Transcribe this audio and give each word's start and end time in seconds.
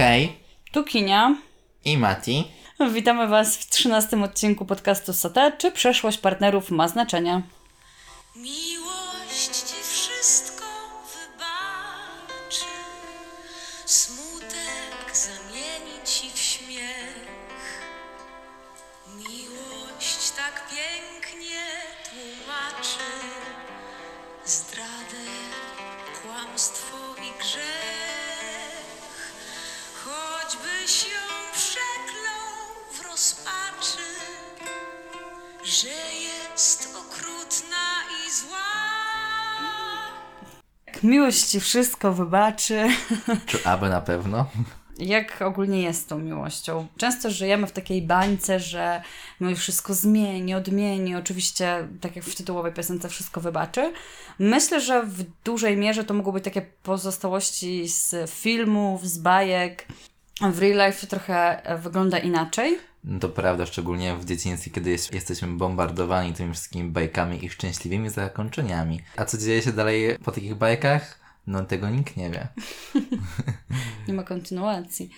Hej, 0.00 0.36
Tu 0.72 0.84
Kinia. 0.84 1.36
i 1.84 1.98
Mati. 1.98 2.44
Witamy 2.92 3.28
Was 3.28 3.56
w 3.56 3.70
13 3.70 4.24
odcinku 4.24 4.66
podcastu 4.66 5.12
Sote. 5.12 5.52
Czy 5.58 5.72
przeszłość 5.72 6.18
partnerów 6.18 6.70
ma 6.70 6.88
znaczenie? 6.88 7.42
Miłość 8.36 8.69
Ci 41.50 41.60
wszystko 41.60 42.12
wybaczy. 42.12 42.88
Czy 43.46 43.64
aby 43.64 43.88
na 43.88 44.00
pewno? 44.00 44.46
Jak 44.98 45.42
ogólnie 45.42 45.82
jest 45.82 46.02
z 46.02 46.06
tą 46.06 46.18
miłością? 46.18 46.86
Często 46.96 47.30
żyjemy 47.30 47.66
w 47.66 47.72
takiej 47.72 48.02
bańce, 48.02 48.60
że 48.60 49.02
miłość 49.40 49.60
wszystko 49.60 49.94
zmieni, 49.94 50.54
odmieni. 50.54 51.14
Oczywiście, 51.14 51.88
tak 52.00 52.16
jak 52.16 52.24
w 52.24 52.34
tytułowej 52.34 52.72
piosence, 52.72 53.08
wszystko 53.08 53.40
wybaczy. 53.40 53.92
Myślę, 54.38 54.80
że 54.80 55.02
w 55.02 55.24
dużej 55.44 55.76
mierze 55.76 56.04
to 56.04 56.14
mogą 56.14 56.32
być 56.32 56.44
takie 56.44 56.62
pozostałości 56.82 57.88
z 57.88 58.30
filmów, 58.30 59.08
z 59.08 59.18
bajek. 59.18 59.86
W 60.52 60.58
real 60.58 60.86
life 60.86 61.00
to 61.00 61.06
trochę 61.06 61.62
wygląda 61.82 62.18
inaczej. 62.18 62.78
To 63.20 63.28
prawda, 63.28 63.66
szczególnie 63.66 64.16
w 64.16 64.24
dzieciństwie, 64.24 64.70
kiedy 64.70 64.90
jest, 64.90 65.14
jesteśmy 65.14 65.48
bombardowani 65.48 66.32
tymi 66.32 66.52
wszystkimi 66.52 66.90
bajkami 66.90 67.44
i 67.44 67.50
szczęśliwymi 67.50 68.10
zakończeniami. 68.10 69.00
A 69.16 69.24
co 69.24 69.38
dzieje 69.38 69.62
się 69.62 69.72
dalej 69.72 70.18
po 70.24 70.32
takich 70.32 70.54
bajkach? 70.54 71.19
No 71.50 71.64
tego 71.64 71.90
nikt 71.90 72.16
nie 72.16 72.30
wie. 72.30 72.48
Nie 74.08 74.14
ma 74.14 74.22
kontynuacji. 74.22 75.10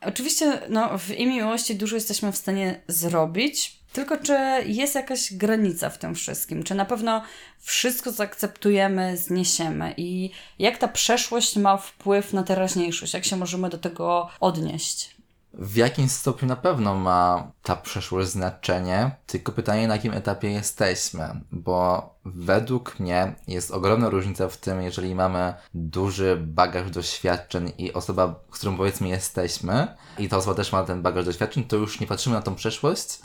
Oczywiście, 0.00 0.60
no, 0.68 0.98
w 0.98 1.10
imię 1.10 1.36
miłości 1.36 1.76
dużo 1.76 1.94
jesteśmy 1.94 2.32
w 2.32 2.36
stanie 2.36 2.80
zrobić, 2.88 3.80
tylko 3.92 4.16
czy 4.16 4.36
jest 4.66 4.94
jakaś 4.94 5.34
granica 5.34 5.90
w 5.90 5.98
tym 5.98 6.14
wszystkim? 6.14 6.62
Czy 6.62 6.74
na 6.74 6.84
pewno 6.84 7.22
wszystko 7.60 8.12
zaakceptujemy, 8.12 9.16
zniesiemy? 9.16 9.94
I 9.96 10.30
jak 10.58 10.78
ta 10.78 10.88
przeszłość 10.88 11.56
ma 11.56 11.76
wpływ 11.76 12.32
na 12.32 12.42
teraźniejszość? 12.42 13.14
Jak 13.14 13.24
się 13.24 13.36
możemy 13.36 13.68
do 13.68 13.78
tego 13.78 14.30
odnieść? 14.40 15.13
W 15.58 15.76
jakim 15.76 16.08
stopniu 16.08 16.48
na 16.48 16.56
pewno 16.56 16.94
ma 16.94 17.52
ta 17.62 17.76
przeszłość 17.76 18.28
znaczenie, 18.28 19.10
tylko 19.26 19.52
pytanie 19.52 19.88
na 19.88 19.94
jakim 19.94 20.12
etapie 20.12 20.50
jesteśmy, 20.50 21.40
bo 21.52 22.10
według 22.24 23.00
mnie 23.00 23.34
jest 23.48 23.70
ogromna 23.70 24.08
różnica 24.08 24.48
w 24.48 24.56
tym, 24.56 24.82
jeżeli 24.82 25.14
mamy 25.14 25.54
duży 25.74 26.36
bagaż 26.40 26.90
doświadczeń 26.90 27.72
i 27.78 27.92
osoba, 27.92 28.34
z 28.52 28.58
którą 28.58 28.76
powiedzmy 28.76 29.08
jesteśmy, 29.08 29.96
i 30.18 30.28
ta 30.28 30.36
osoba 30.36 30.54
też 30.56 30.72
ma 30.72 30.84
ten 30.84 31.02
bagaż 31.02 31.24
doświadczeń, 31.24 31.64
to 31.64 31.76
już 31.76 32.00
nie 32.00 32.06
patrzymy 32.06 32.36
na 32.36 32.42
tą 32.42 32.54
przeszłość, 32.54 33.18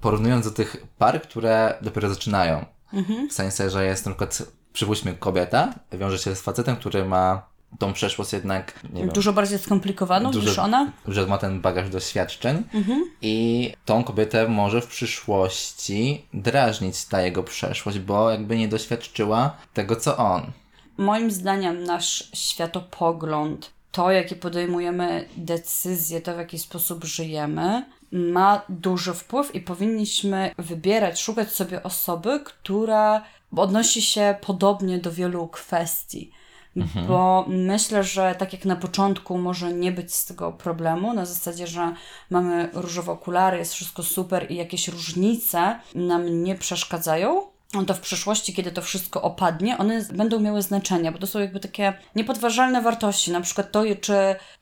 porównując 0.00 0.44
do 0.44 0.50
tych 0.50 0.76
par, 0.98 1.22
które 1.22 1.74
dopiero 1.82 2.08
zaczynają. 2.08 2.64
W 3.30 3.32
sensie, 3.32 3.70
że 3.70 3.84
jest 3.84 4.06
na 4.06 4.12
przykład, 4.12 4.42
przypuśćmy, 4.72 5.14
kobieta, 5.14 5.74
wiąże 5.92 6.18
się 6.18 6.36
z 6.36 6.40
facetem, 6.40 6.76
który 6.76 7.04
ma 7.04 7.51
tą 7.78 7.92
przeszłość 7.92 8.32
jednak, 8.32 8.80
wiem, 8.92 9.08
Dużo 9.08 9.32
bardziej 9.32 9.58
skomplikowaną 9.58 10.30
Dużo- 10.30 10.48
niż 10.50 10.58
ona? 10.58 10.92
że 11.08 11.26
ma 11.26 11.38
ten 11.38 11.60
bagaż 11.60 11.88
doświadczeń 11.90 12.62
i 13.22 13.72
tą 13.84 14.04
kobietę 14.04 14.48
może 14.48 14.80
w 14.80 14.86
przyszłości 14.86 16.24
drażnić 16.34 17.04
ta 17.04 17.22
jego 17.22 17.42
przeszłość, 17.42 17.98
bo 17.98 18.30
jakby 18.30 18.56
nie 18.58 18.68
doświadczyła 18.68 19.56
tego, 19.74 19.96
co 19.96 20.16
on. 20.16 20.42
Moim 20.96 21.30
zdaniem 21.30 21.84
nasz 21.84 22.30
światopogląd, 22.34 23.70
to 23.92 24.10
jakie 24.10 24.36
podejmujemy 24.36 25.28
decyzje, 25.36 26.20
to 26.20 26.34
w 26.34 26.38
jaki 26.38 26.58
sposób 26.58 27.04
żyjemy, 27.04 27.84
ma 28.12 28.62
duży 28.68 29.14
wpływ 29.14 29.54
i 29.54 29.60
powinniśmy 29.60 30.54
wybierać, 30.58 31.20
szukać 31.20 31.52
sobie 31.52 31.82
osoby, 31.82 32.40
która 32.44 33.22
odnosi 33.56 34.02
się 34.02 34.34
podobnie 34.40 34.98
do 34.98 35.12
wielu 35.12 35.48
kwestii. 35.48 36.30
Bo 37.08 37.44
myślę, 37.48 38.04
że 38.04 38.34
tak 38.38 38.52
jak 38.52 38.64
na 38.64 38.76
początku 38.76 39.38
może 39.38 39.72
nie 39.72 39.92
być 39.92 40.14
z 40.14 40.26
tego 40.26 40.52
problemu, 40.52 41.14
na 41.14 41.26
zasadzie, 41.26 41.66
że 41.66 41.94
mamy 42.30 42.68
różowe 42.72 43.12
okulary, 43.12 43.58
jest 43.58 43.74
wszystko 43.74 44.02
super 44.02 44.50
i 44.50 44.56
jakieś 44.56 44.88
różnice 44.88 45.80
nam 45.94 46.42
nie 46.42 46.54
przeszkadzają, 46.54 47.52
to 47.86 47.94
w 47.94 48.00
przyszłości, 48.00 48.54
kiedy 48.54 48.72
to 48.72 48.82
wszystko 48.82 49.22
opadnie, 49.22 49.78
one 49.78 50.04
będą 50.12 50.40
miały 50.40 50.62
znaczenie, 50.62 51.12
bo 51.12 51.18
to 51.18 51.26
są 51.26 51.38
jakby 51.38 51.60
takie 51.60 51.92
niepodważalne 52.16 52.82
wartości. 52.82 53.32
Na 53.32 53.40
przykład 53.40 53.72
to, 53.72 53.82
czy 54.00 54.14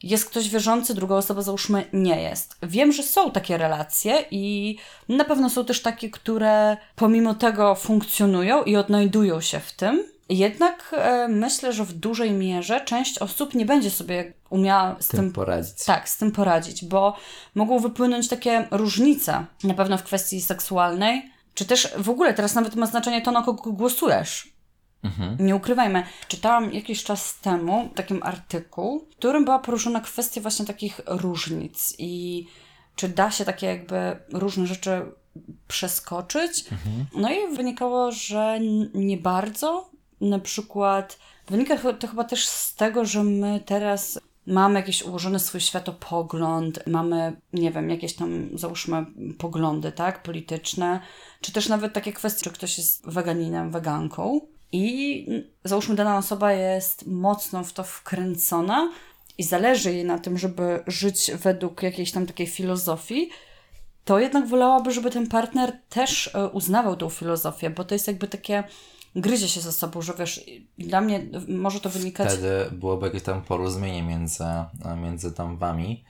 jest 0.02 0.30
ktoś 0.30 0.48
wierzący, 0.48 0.94
druga 0.94 1.14
osoba 1.14 1.42
załóżmy 1.42 1.84
nie 1.92 2.22
jest. 2.22 2.56
Wiem, 2.62 2.92
że 2.92 3.02
są 3.02 3.30
takie 3.30 3.58
relacje 3.58 4.24
i 4.30 4.76
na 5.08 5.24
pewno 5.24 5.50
są 5.50 5.64
też 5.64 5.82
takie, 5.82 6.10
które 6.10 6.76
pomimo 6.96 7.34
tego 7.34 7.74
funkcjonują 7.74 8.62
i 8.62 8.76
odnajdują 8.76 9.40
się 9.40 9.60
w 9.60 9.72
tym. 9.72 10.04
Jednak 10.30 10.94
e, 10.98 11.28
myślę, 11.28 11.72
że 11.72 11.84
w 11.84 11.92
dużej 11.92 12.30
mierze 12.30 12.80
część 12.80 13.18
osób 13.18 13.54
nie 13.54 13.66
będzie 13.66 13.90
sobie 13.90 14.32
umiała 14.50 14.96
z 15.00 15.08
Tym 15.08 15.20
tym 15.20 15.32
poradzić. 15.32 15.84
tak, 15.84 16.08
z 16.08 16.16
tym 16.16 16.32
poradzić, 16.32 16.84
bo 16.84 17.16
mogą 17.54 17.78
wypłynąć 17.78 18.28
takie 18.28 18.68
różnice, 18.70 19.46
na 19.64 19.74
pewno 19.74 19.98
w 19.98 20.02
kwestii 20.02 20.40
seksualnej, 20.40 21.30
czy 21.54 21.64
też 21.64 21.88
w 21.98 22.10
ogóle 22.10 22.34
teraz 22.34 22.54
nawet 22.54 22.76
ma 22.76 22.86
znaczenie 22.86 23.22
to, 23.22 23.30
na 23.30 23.42
kogo 23.42 23.72
głosujesz. 23.72 24.50
Nie 25.38 25.56
ukrywajmy. 25.56 26.02
Czytałam 26.28 26.72
jakiś 26.72 27.04
czas 27.04 27.38
temu 27.40 27.88
takim 27.94 28.22
artykuł, 28.22 29.06
w 29.12 29.16
którym 29.16 29.44
była 29.44 29.58
poruszona 29.58 30.00
kwestia 30.00 30.40
właśnie 30.40 30.66
takich 30.66 31.00
różnic 31.06 31.94
i 31.98 32.46
czy 32.96 33.08
da 33.08 33.30
się 33.30 33.44
takie 33.44 33.66
jakby 33.66 34.16
różne 34.32 34.66
rzeczy 34.66 35.02
przeskoczyć. 35.68 36.64
No 37.16 37.30
i 37.32 37.56
wynikało, 37.56 38.12
że 38.12 38.58
nie 38.94 39.16
bardzo. 39.16 39.90
Na 40.20 40.38
przykład 40.38 41.18
wynika 41.48 41.76
to 41.76 42.08
chyba 42.08 42.24
też 42.24 42.46
z 42.46 42.74
tego, 42.74 43.04
że 43.04 43.24
my 43.24 43.60
teraz 43.66 44.20
mamy 44.46 44.78
jakiś 44.78 45.02
ułożony 45.02 45.38
swój 45.38 45.60
światopogląd, 45.60 46.86
mamy, 46.86 47.36
nie 47.52 47.70
wiem, 47.70 47.90
jakieś 47.90 48.14
tam, 48.14 48.48
załóżmy, 48.54 49.06
poglądy, 49.38 49.92
tak, 49.92 50.22
polityczne, 50.22 51.00
czy 51.40 51.52
też 51.52 51.68
nawet 51.68 51.92
takie 51.92 52.12
kwestie, 52.12 52.44
czy 52.44 52.50
ktoś 52.50 52.78
jest 52.78 53.10
weganinem, 53.10 53.70
weganką 53.70 54.40
i 54.72 55.26
załóżmy 55.64 55.94
dana 55.94 56.18
osoba 56.18 56.52
jest 56.52 57.06
mocno 57.06 57.64
w 57.64 57.72
to 57.72 57.84
wkręcona 57.84 58.92
i 59.38 59.42
zależy 59.42 59.92
jej 59.92 60.04
na 60.04 60.18
tym, 60.18 60.38
żeby 60.38 60.82
żyć 60.86 61.30
według 61.34 61.82
jakiejś 61.82 62.12
tam 62.12 62.26
takiej 62.26 62.46
filozofii, 62.46 63.30
to 64.04 64.18
jednak 64.18 64.46
wolałaby, 64.46 64.92
żeby 64.92 65.10
ten 65.10 65.26
partner 65.26 65.72
też 65.88 66.30
e, 66.34 66.48
uznawał 66.48 66.96
tą 66.96 67.08
filozofię, 67.08 67.70
bo 67.70 67.84
to 67.84 67.94
jest 67.94 68.06
jakby 68.06 68.28
takie 68.28 68.64
gryzie 69.16 69.48
się 69.48 69.60
ze 69.60 69.72
sobą, 69.72 70.02
że 70.02 70.14
wiesz, 70.18 70.44
dla 70.78 71.00
mnie 71.00 71.20
może 71.48 71.80
to 71.80 71.90
wynikać... 71.90 72.28
Wtedy 72.28 72.70
byłoby 72.72 73.06
jakieś 73.06 73.22
tam 73.22 73.42
porozumienie 73.42 74.02
między, 74.02 74.44
między 75.02 75.32
tam 75.32 75.56
wami, 75.56 76.04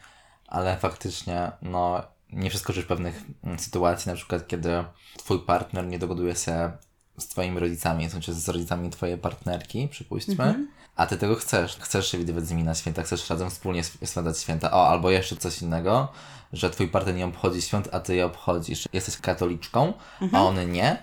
ale 0.47 0.77
faktycznie, 0.77 1.53
no, 1.62 2.03
nie 2.33 2.50
przeskoczysz 2.50 2.84
pewnych 2.84 3.22
mm, 3.44 3.59
sytuacji, 3.59 4.11
na 4.11 4.16
przykład 4.16 4.47
kiedy 4.47 4.84
twój 5.16 5.38
partner 5.41 5.87
nie 5.87 5.99
dogoduje 5.99 6.37
się 6.37 6.72
z 7.19 7.28
twoimi 7.28 7.59
rodzicami, 7.59 8.11
sensie 8.11 8.33
z 8.33 8.49
rodzicami 8.49 8.91
twojej 8.91 9.19
partnerki, 9.19 9.88
przypuśćmy, 9.88 10.67
a 10.97 11.06
ty 11.06 11.17
tego 11.17 11.35
chcesz. 11.35 11.76
Chcesz 11.76 12.11
się 12.11 12.19
widywać 12.19 12.47
z 12.47 12.50
nimi 12.50 12.64
na 12.64 12.75
święta, 12.75 13.02
chcesz 13.02 13.31
razem 13.31 13.50
wspólnie 13.50 13.85
spędzać 13.85 14.38
święta. 14.38 14.70
O, 14.70 14.88
albo 14.88 15.11
jeszcze 15.11 15.37
coś 15.37 15.62
innego, 15.62 16.08
że 16.52 16.70
twój 16.70 16.88
partner 16.88 17.14
nie 17.14 17.26
obchodzi 17.26 17.62
świąt, 17.62 17.88
a 17.93 18.00
ty 18.00 18.17
je 18.17 18.26
obchodzisz. 18.26 18.88
Jesteś 18.93 19.17
katoliczką, 19.17 19.93
a 20.32 20.43
on 20.44 20.73
nie. 20.73 21.02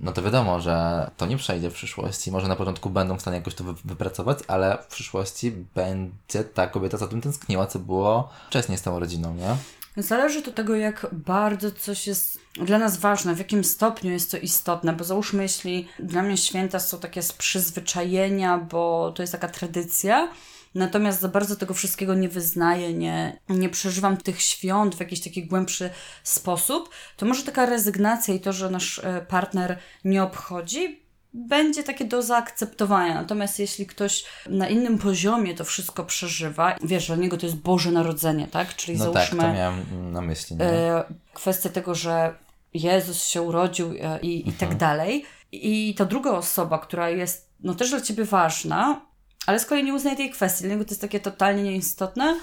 No 0.00 0.12
to 0.12 0.22
wiadomo, 0.22 0.60
że 0.60 1.10
to 1.16 1.26
nie 1.26 1.36
przejdzie 1.36 1.70
w 1.70 1.74
przyszłości. 1.74 2.32
Może 2.32 2.48
na 2.48 2.56
początku 2.56 2.90
będą 2.90 3.16
w 3.16 3.20
stanie 3.20 3.36
jakoś 3.36 3.54
to 3.54 3.64
wy- 3.64 3.74
wypracować, 3.84 4.38
ale 4.48 4.78
w 4.82 4.86
przyszłości 4.86 5.52
będzie 5.74 6.44
ta 6.54 6.66
kobieta 6.66 6.96
za 6.96 7.06
tym 7.08 7.20
tęskniła, 7.20 7.66
co 7.66 7.78
było 7.78 8.28
wcześniej 8.48 8.78
z 8.78 8.82
tą 8.82 8.98
rodziną, 8.98 9.34
nie? 9.34 9.56
Zależy 10.02 10.42
to 10.42 10.52
tego, 10.52 10.74
jak 10.76 11.06
bardzo 11.12 11.70
coś 11.70 12.06
jest 12.06 12.38
dla 12.54 12.78
nas 12.78 12.96
ważne, 12.96 13.34
w 13.34 13.38
jakim 13.38 13.64
stopniu 13.64 14.10
jest 14.12 14.30
to 14.30 14.36
istotne, 14.36 14.92
bo 14.92 15.04
załóżmy, 15.04 15.42
jeśli 15.42 15.88
dla 15.98 16.22
mnie 16.22 16.36
święta 16.36 16.80
są 16.80 16.98
takie 16.98 17.22
z 17.22 17.32
przyzwyczajenia, 17.32 18.58
bo 18.58 19.12
to 19.16 19.22
jest 19.22 19.32
taka 19.32 19.48
tradycja, 19.48 20.28
natomiast 20.76 21.20
za 21.20 21.28
bardzo 21.28 21.56
tego 21.56 21.74
wszystkiego 21.74 22.14
nie 22.14 22.28
wyznaję, 22.28 22.94
nie, 22.94 23.38
nie 23.48 23.68
przeżywam 23.68 24.16
tych 24.16 24.42
świąt 24.42 24.94
w 24.94 25.00
jakiś 25.00 25.20
taki 25.20 25.46
głębszy 25.46 25.90
sposób, 26.22 26.90
to 27.16 27.26
może 27.26 27.42
taka 27.42 27.66
rezygnacja 27.66 28.34
i 28.34 28.40
to, 28.40 28.52
że 28.52 28.70
nasz 28.70 28.98
e, 28.98 29.26
partner 29.28 29.78
nie 30.04 30.22
obchodzi, 30.22 31.00
będzie 31.34 31.82
takie 31.82 32.04
do 32.04 32.22
zaakceptowania. 32.22 33.14
Natomiast 33.14 33.58
jeśli 33.58 33.86
ktoś 33.86 34.24
na 34.48 34.68
innym 34.68 34.98
poziomie 34.98 35.54
to 35.54 35.64
wszystko 35.64 36.04
przeżywa, 36.04 36.76
wiesz, 36.84 37.06
dla 37.06 37.16
niego 37.16 37.36
to 37.36 37.46
jest 37.46 37.58
Boże 37.58 37.90
Narodzenie, 37.90 38.48
tak? 38.48 38.76
Czyli 38.76 38.98
No 38.98 39.04
tak, 39.04 39.12
załóżmy 39.12 39.42
to 39.42 39.52
miałem 39.52 40.12
na 40.12 40.20
myśli. 40.20 40.56
Nie? 40.56 40.64
e, 40.64 41.04
kwestię 41.34 41.70
tego, 41.70 41.94
że 41.94 42.34
Jezus 42.74 43.24
się 43.24 43.42
urodził 43.42 43.94
e, 44.00 44.20
i, 44.20 44.48
i 44.48 44.52
tak 44.52 44.74
dalej. 44.74 45.24
I 45.52 45.94
ta 45.98 46.04
druga 46.04 46.30
osoba, 46.30 46.78
która 46.78 47.10
jest 47.10 47.50
no 47.60 47.74
też 47.74 47.90
dla 47.90 48.00
ciebie 48.00 48.24
ważna, 48.24 49.05
ale 49.46 49.60
z 49.60 49.66
kolei 49.66 49.84
nie 49.84 49.94
uznaje 49.94 50.16
tej 50.16 50.30
kwestii, 50.30 50.64
dla 50.64 50.72
niego 50.72 50.84
to 50.84 50.90
jest 50.90 51.00
takie 51.00 51.20
totalnie 51.20 51.62
nieistotne. 51.62 52.36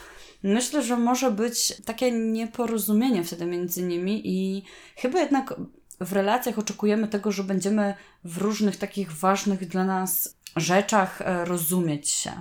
Myślę, 0.44 0.84
że 0.84 0.98
może 0.98 1.32
być 1.32 1.74
takie 1.86 2.12
nieporozumienie 2.12 3.24
wtedy 3.24 3.46
między 3.46 3.84
nimi 3.84 4.22
i 4.26 4.64
chyba 4.96 5.20
jednak 5.20 5.54
w 6.00 6.14
relacjach 6.14 6.60
oczekujemy 6.60 7.08
tego, 7.08 7.32
że 7.32 7.44
będziemy 7.44 7.94
w 8.24 8.38
różnych 8.38 8.78
takich 8.78 9.12
ważnych 9.12 9.68
dla 9.68 9.84
nas 9.84 10.36
rzeczach 10.56 11.22
e, 11.22 11.46
rozumieć 11.46 12.10
się. 12.10 12.32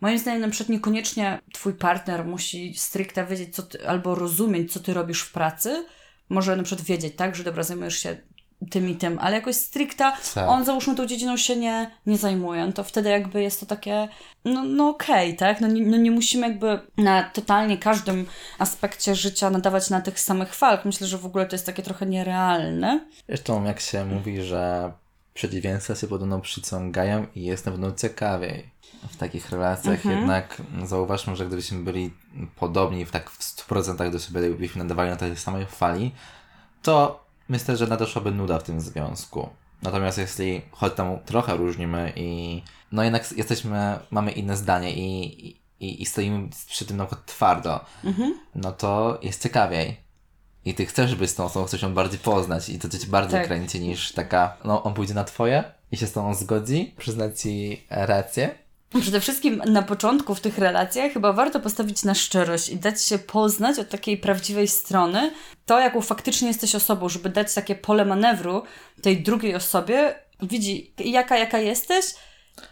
Moim 0.00 0.18
zdaniem 0.18 0.40
na 0.40 0.48
przykład 0.48 0.68
niekoniecznie 0.68 1.38
twój 1.52 1.74
partner 1.74 2.24
musi 2.24 2.74
stricte 2.76 3.26
wiedzieć, 3.26 3.54
co 3.54 3.62
ty, 3.62 3.88
albo 3.88 4.14
rozumieć, 4.14 4.72
co 4.72 4.80
ty 4.80 4.94
robisz 4.94 5.22
w 5.22 5.32
pracy. 5.32 5.86
Może 6.28 6.56
na 6.56 6.62
przykład 6.62 6.86
wiedzieć, 6.86 7.16
tak, 7.16 7.36
że 7.36 7.44
dobra, 7.44 7.62
zajmujesz 7.62 7.98
się 7.98 8.16
tym 8.70 8.88
i 8.88 8.96
tym, 8.96 9.18
ale 9.18 9.36
jakoś 9.36 9.56
stricta 9.56 10.16
Tak. 10.34 10.48
on 10.48 10.64
załóżmy 10.64 10.94
tą 10.94 11.06
dziedziną 11.06 11.36
się 11.36 11.56
nie, 11.56 11.90
nie 12.06 12.18
zajmuje, 12.18 12.66
no 12.66 12.72
to 12.72 12.84
wtedy 12.84 13.08
jakby 13.10 13.42
jest 13.42 13.60
to 13.60 13.66
takie, 13.66 14.08
no, 14.44 14.64
no 14.64 14.88
okej, 14.88 15.36
tak, 15.36 15.60
no 15.60 15.68
nie, 15.68 15.86
no 15.86 15.96
nie 15.96 16.10
musimy 16.10 16.48
jakby 16.48 16.80
na 16.96 17.22
totalnie 17.22 17.78
każdym 17.78 18.26
aspekcie 18.58 19.14
życia 19.14 19.50
nadawać 19.50 19.90
na 19.90 20.00
tych 20.00 20.20
samych 20.20 20.54
falk. 20.54 20.84
Myślę, 20.84 21.06
że 21.06 21.18
w 21.18 21.26
ogóle 21.26 21.46
to 21.46 21.54
jest 21.54 21.66
takie 21.66 21.82
trochę 21.82 22.06
nierealne. 22.06 23.06
Zresztą 23.28 23.64
jak 23.64 23.80
się 23.80 24.04
mówi, 24.04 24.42
że 24.42 24.92
przeciwieństwa 25.34 25.94
się 25.94 26.06
podobno 26.06 26.40
przyciągają 26.40 27.26
i 27.34 27.42
jest 27.42 27.66
na 27.66 27.72
pewno 27.72 27.92
ciekawiej 27.92 28.70
w 29.10 29.16
takich 29.16 29.50
relacjach. 29.50 30.04
Jednak 30.04 30.62
zauważmy, 30.84 31.36
że 31.36 31.46
gdybyśmy 31.46 31.78
byli 31.78 32.10
podobni 32.56 33.04
w 33.04 33.10
tak 33.10 33.30
w 33.30 33.38
100% 33.38 34.10
do 34.10 34.18
siebie, 34.18 34.40
gdybyśmy 34.40 34.82
nadawali 34.82 35.10
na 35.10 35.16
tej 35.16 35.36
samej 35.36 35.66
fali, 35.66 36.14
to 36.82 37.25
myślę, 37.48 37.76
że 37.76 37.86
nadeszłaby 37.86 38.30
nuda 38.30 38.58
w 38.58 38.62
tym 38.62 38.80
związku. 38.80 39.48
Natomiast 39.82 40.18
jeśli 40.18 40.62
choć 40.70 40.94
tam 40.94 41.18
trochę 41.24 41.56
różnimy 41.56 42.12
i 42.16 42.62
no 42.92 43.02
jednak 43.02 43.32
jesteśmy, 43.36 43.98
mamy 44.10 44.32
inne 44.32 44.56
zdanie 44.56 44.92
i, 44.96 45.46
i, 45.80 46.02
i 46.02 46.06
stoimy 46.06 46.48
przy 46.68 46.84
tym 46.86 46.96
na 46.96 47.06
przykład 47.06 47.26
twardo, 47.26 47.80
no 48.54 48.72
to 48.72 49.18
jest 49.22 49.42
ciekawiej. 49.42 50.00
I 50.64 50.74
ty 50.74 50.86
chcesz 50.86 51.14
być 51.14 51.30
z 51.30 51.34
tą 51.34 51.44
osobą, 51.44 51.66
chcesz 51.66 51.82
ją 51.82 51.94
bardziej 51.94 52.18
poznać 52.18 52.68
i 52.68 52.78
to 52.78 52.88
cię 52.88 53.06
bardziej 53.06 53.38
Tak. 53.40 53.46
kręci 53.46 53.80
niż 53.80 54.12
taka, 54.12 54.56
no 54.64 54.82
on 54.82 54.94
pójdzie 54.94 55.14
na 55.14 55.24
twoje 55.24 55.64
i 55.92 55.96
się 55.96 56.06
z 56.06 56.12
tobą 56.12 56.34
zgodzi, 56.34 56.94
przyzna 56.98 57.32
ci 57.32 57.82
rację. 57.90 58.54
Przede 59.00 59.20
wszystkim 59.20 59.62
na 59.66 59.82
początku 59.82 60.34
w 60.34 60.40
tych 60.40 60.58
relacjach 60.58 61.12
chyba 61.12 61.32
warto 61.32 61.60
postawić 61.60 62.04
na 62.04 62.14
szczerość 62.14 62.68
i 62.68 62.76
dać 62.76 63.04
się 63.04 63.18
poznać 63.18 63.78
od 63.78 63.88
takiej 63.88 64.18
prawdziwej 64.18 64.68
strony, 64.68 65.30
to 65.66 65.80
jaką 65.80 66.00
faktycznie 66.00 66.48
jesteś 66.48 66.74
osobą, 66.74 67.08
żeby 67.08 67.28
dać 67.28 67.54
takie 67.54 67.74
pole 67.74 68.04
manewru 68.04 68.62
tej 69.02 69.22
drugiej 69.22 69.54
osobie, 69.54 70.14
widzi 70.42 70.92
jaka, 70.98 71.38
jaka 71.38 71.58
jesteś 71.58 72.04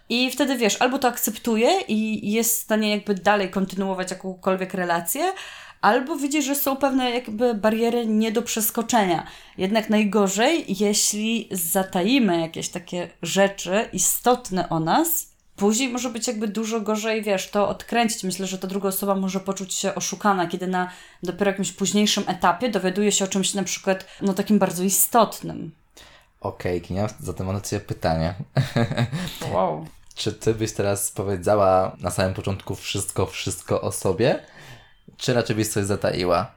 i 0.08 0.30
wtedy 0.30 0.56
wiesz, 0.56 0.76
albo 0.80 0.98
to 0.98 1.08
akceptuje 1.08 1.80
i 1.88 2.32
jest 2.32 2.58
w 2.58 2.62
stanie 2.62 2.90
jakby 2.90 3.14
dalej 3.14 3.50
kontynuować 3.50 4.10
jakąkolwiek 4.10 4.74
relację, 4.74 5.32
albo 5.80 6.16
widzi, 6.16 6.42
że 6.42 6.54
są 6.54 6.76
pewne 6.76 7.10
jakby 7.10 7.54
bariery 7.54 8.06
nie 8.06 8.32
do 8.32 8.42
przeskoczenia. 8.42 9.26
Jednak 9.58 9.90
najgorzej, 9.90 10.64
jeśli 10.68 11.48
zataimy 11.50 12.40
jakieś 12.40 12.68
takie 12.68 13.08
rzeczy 13.22 13.88
istotne 13.92 14.68
o 14.68 14.80
nas, 14.80 15.33
Później 15.56 15.88
może 15.88 16.10
być 16.10 16.26
jakby 16.26 16.48
dużo 16.48 16.80
gorzej, 16.80 17.22
wiesz, 17.22 17.50
to 17.50 17.68
odkręcić. 17.68 18.24
Myślę, 18.24 18.46
że 18.46 18.58
ta 18.58 18.66
druga 18.66 18.88
osoba 18.88 19.14
może 19.14 19.40
poczuć 19.40 19.74
się 19.74 19.94
oszukana, 19.94 20.46
kiedy 20.46 20.66
na 20.66 20.90
dopiero 21.22 21.50
jakimś 21.50 21.72
późniejszym 21.72 22.24
etapie 22.26 22.68
dowiaduje 22.68 23.12
się 23.12 23.24
o 23.24 23.28
czymś 23.28 23.54
na 23.54 23.62
przykład, 23.62 24.06
no 24.22 24.34
takim 24.34 24.58
bardzo 24.58 24.82
istotnym. 24.82 25.70
Okej, 26.40 26.80
Kinia, 26.80 27.08
zatem 27.20 27.46
mam 27.46 27.56
do 27.56 27.60
ciebie 27.60 27.84
pytanie. 27.84 28.34
Wow. 29.52 29.86
Czy 30.14 30.32
ty 30.32 30.54
byś 30.54 30.72
teraz 30.72 31.10
powiedziała 31.10 31.96
na 32.00 32.10
samym 32.10 32.34
początku 32.34 32.74
wszystko, 32.74 33.26
wszystko 33.26 33.80
o 33.80 33.92
sobie? 33.92 34.42
Czy 35.16 35.34
raczej 35.34 35.56
byś 35.56 35.68
coś 35.68 35.84
zataiła? 35.84 36.52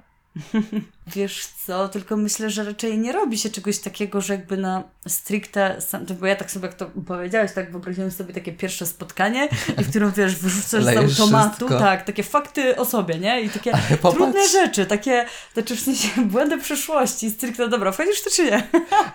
Wiesz 1.15 1.47
co, 1.65 1.89
tylko 1.89 2.17
myślę, 2.17 2.49
że 2.49 2.63
raczej 2.63 2.97
nie 2.97 3.11
robi 3.11 3.37
się 3.37 3.49
czegoś 3.49 3.79
takiego, 3.79 4.21
że 4.21 4.33
jakby 4.33 4.57
na 4.57 4.83
stricte, 5.07 5.81
sam, 5.81 6.05
to 6.05 6.13
bo 6.13 6.25
ja 6.25 6.35
tak 6.35 6.51
sobie, 6.51 6.67
jak 6.67 6.75
to 6.75 6.85
powiedziałeś, 7.07 7.51
tak 7.53 7.71
wyobraziłem 7.71 8.11
sobie 8.11 8.33
takie 8.33 8.51
pierwsze 8.51 8.85
spotkanie, 8.85 9.49
i 9.77 9.83
w 9.83 9.89
którym, 9.89 10.11
wiesz, 10.11 10.35
wyrzucasz 10.35 10.83
z 10.83 10.87
automatu, 10.87 11.55
wszystko. 11.55 11.79
tak, 11.79 12.05
takie 12.05 12.23
fakty 12.23 12.75
o 12.75 12.85
sobie, 12.85 13.19
nie? 13.19 13.41
I 13.41 13.49
takie 13.49 13.71
trudne 14.13 14.47
rzeczy, 14.47 14.85
takie, 14.85 15.25
znaczy 15.53 15.75
w 15.75 15.79
sensie 15.79 16.21
błędy 16.31 16.57
przyszłości, 16.57 17.31
stricte, 17.31 17.69
dobra, 17.69 17.91
wchodzisz 17.91 18.23
czy, 18.23 18.31
czy 18.31 18.43
nie? 18.43 18.67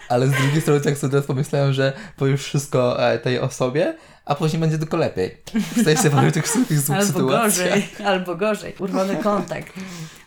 Ale 0.08 0.26
z 0.26 0.30
drugiej 0.30 0.60
strony 0.60 0.80
tak 0.80 0.98
sobie 0.98 1.10
teraz 1.10 1.26
pomyślałem, 1.26 1.72
że 1.72 1.92
powiesz 2.16 2.42
wszystko 2.42 3.10
e, 3.10 3.18
tej 3.18 3.38
osobie, 3.38 3.94
a 4.24 4.34
później 4.34 4.60
będzie 4.60 4.78
tylko 4.78 4.96
lepiej. 4.96 5.36
W 5.76 5.84
sensie 5.84 6.10
w 6.10 6.32
tych 6.32 6.44
wszystkich 6.44 6.80
złych 6.80 6.98
Albo 6.98 7.12
sytuacjach. 7.12 7.68
gorzej, 7.68 7.88
albo 8.04 8.34
gorzej. 8.34 8.74
Urwany 8.78 9.16
kontakt. 9.16 9.72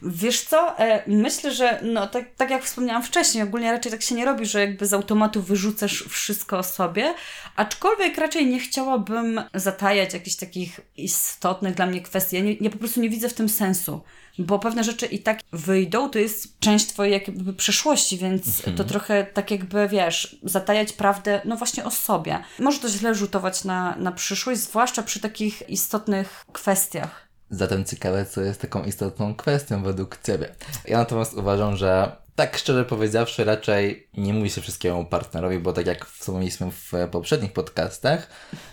Wiesz 0.02 0.42
co, 0.42 0.80
e, 0.80 1.04
myślę, 1.08 1.52
że 1.52 1.80
no 1.84 2.08
tak, 2.08 2.26
tak 2.38 2.50
jak 2.50 2.64
wspomniałam 2.64 3.04
wcześniej, 3.04 3.44
ogólnie 3.44 3.72
raczej 3.72 3.92
tak 3.92 4.02
się 4.02 4.16
nie 4.16 4.26
robi, 4.26 4.46
że 4.46 4.60
jakby 4.60 4.86
z 4.86 4.94
automatu 4.94 5.42
wyrzucasz 5.42 6.04
wszystko 6.10 6.58
o 6.58 6.64
sobie, 6.64 7.14
aczkolwiek 7.56 8.18
raczej 8.18 8.48
nie 8.48 8.60
chciałabym 8.60 9.42
zatajać 9.54 10.14
jakichś 10.14 10.36
takich 10.36 10.80
istotnych 10.98 11.76
dla 11.76 11.86
mnie 11.86 12.02
kwestii. 12.02 12.36
Ja, 12.36 12.42
nie, 12.42 12.54
ja 12.54 12.70
po 12.70 12.78
prostu 12.78 13.02
nie 13.02 13.10
widzę 13.10 13.30
w 13.30 13.34
tym 13.34 13.50
sensu. 13.50 14.02
Bo 14.40 14.60
pewne 14.60 14.84
rzeczy 14.84 15.06
i 15.06 15.20
tak 15.20 15.40
wyjdą, 15.54 16.10
to 16.10 16.20
jest 16.20 16.60
część 16.60 16.86
twojej 16.86 17.14
jakby 17.14 17.54
przeszłości, 17.54 18.18
więc 18.18 18.62
to 18.78 18.84
trochę 18.84 19.24
tak 19.24 19.52
jakby, 19.52 19.88
wiesz, 19.88 20.36
zatajać 20.44 20.94
prawdę, 20.94 21.42
no 21.46 21.58
właśnie 21.58 21.86
o 21.86 21.92
sobie. 21.92 22.40
Może 22.60 22.80
to 22.80 22.90
źle 22.90 23.16
rzutować 23.16 23.64
na, 23.64 23.85
na 23.98 24.12
przyszłość, 24.12 24.62
zwłaszcza 24.62 25.04
przy 25.04 25.20
takich 25.20 25.70
istotnych 25.70 26.46
kwestiach. 26.54 27.28
Zatem 27.50 27.86
ciekawe, 27.86 28.26
co 28.26 28.42
jest 28.42 28.62
taką 28.62 28.84
istotną 28.84 29.36
kwestią 29.36 29.84
według 29.84 30.18
Ciebie. 30.24 30.56
Ja 30.86 30.98
natomiast 30.98 31.34
uważam, 31.34 31.76
że 31.76 32.12
tak 32.36 32.58
szczerze 32.58 32.86
powiedziawszy, 32.86 33.44
raczej 33.44 34.08
nie 34.18 34.34
mówi 34.34 34.50
się 34.50 34.62
wszystkiemu 34.62 35.06
partnerowi, 35.06 35.60
bo 35.60 35.74
tak 35.74 35.86
jak 35.88 36.06
wspomnieliśmy 36.06 36.72
w 36.72 36.92
poprzednich 37.12 37.54
podcastach, 37.54 38.28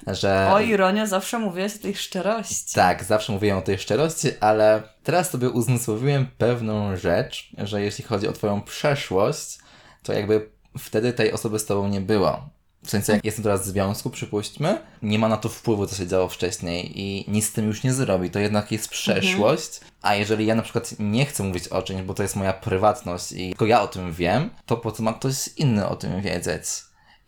że... 0.07 0.49
O, 0.52 0.61
ironia, 0.61 1.07
zawsze 1.07 1.38
mówiłeś 1.38 1.76
o 1.76 1.78
tej 1.78 1.95
szczerości. 1.95 2.75
Tak, 2.75 3.04
zawsze 3.04 3.33
mówiłem 3.33 3.59
o 3.59 3.62
tej 3.62 3.78
szczerości, 3.78 4.28
ale 4.40 4.83
teraz 5.02 5.31
sobie 5.31 5.50
uzmysłowiłem 5.50 6.26
pewną 6.38 6.97
rzecz, 6.97 7.50
że 7.59 7.83
jeśli 7.83 8.04
chodzi 8.04 8.28
o 8.28 8.33
Twoją 8.33 8.62
przeszłość, 8.62 9.59
to 10.02 10.12
jakby 10.12 10.50
wtedy 10.78 11.12
tej 11.12 11.33
osoby 11.33 11.59
z 11.59 11.66
Tobą 11.66 11.88
nie 11.88 12.00
było. 12.00 12.49
W 12.84 12.90
sensie, 12.90 13.12
jak 13.12 13.24
jestem 13.24 13.42
teraz 13.42 13.62
w 13.62 13.66
związku, 13.66 14.10
przypuśćmy, 14.10 14.78
nie 15.02 15.18
ma 15.18 15.28
na 15.28 15.36
to 15.36 15.48
wpływu, 15.48 15.86
co 15.86 15.96
się 15.96 16.06
działo 16.06 16.28
wcześniej 16.28 17.00
i 17.00 17.24
nic 17.30 17.46
z 17.46 17.52
tym 17.52 17.66
już 17.66 17.82
nie 17.82 17.92
zrobi. 17.92 18.30
To 18.30 18.38
jednak 18.38 18.72
jest 18.72 18.88
przeszłość, 18.88 19.80
a 20.02 20.14
jeżeli 20.14 20.46
ja 20.46 20.54
na 20.54 20.62
przykład 20.62 20.94
nie 20.98 21.26
chcę 21.26 21.42
mówić 21.42 21.68
o 21.68 21.82
czymś, 21.82 22.02
bo 22.02 22.14
to 22.14 22.22
jest 22.22 22.36
moja 22.36 22.52
prywatność 22.52 23.32
i 23.32 23.48
tylko 23.48 23.66
ja 23.66 23.82
o 23.82 23.88
tym 23.88 24.12
wiem, 24.12 24.50
to 24.66 24.76
po 24.76 24.92
co 24.92 25.02
ma 25.02 25.12
ktoś 25.12 25.48
inny 25.56 25.88
o 25.88 25.96
tym 25.96 26.20
wiedzieć? 26.20 26.64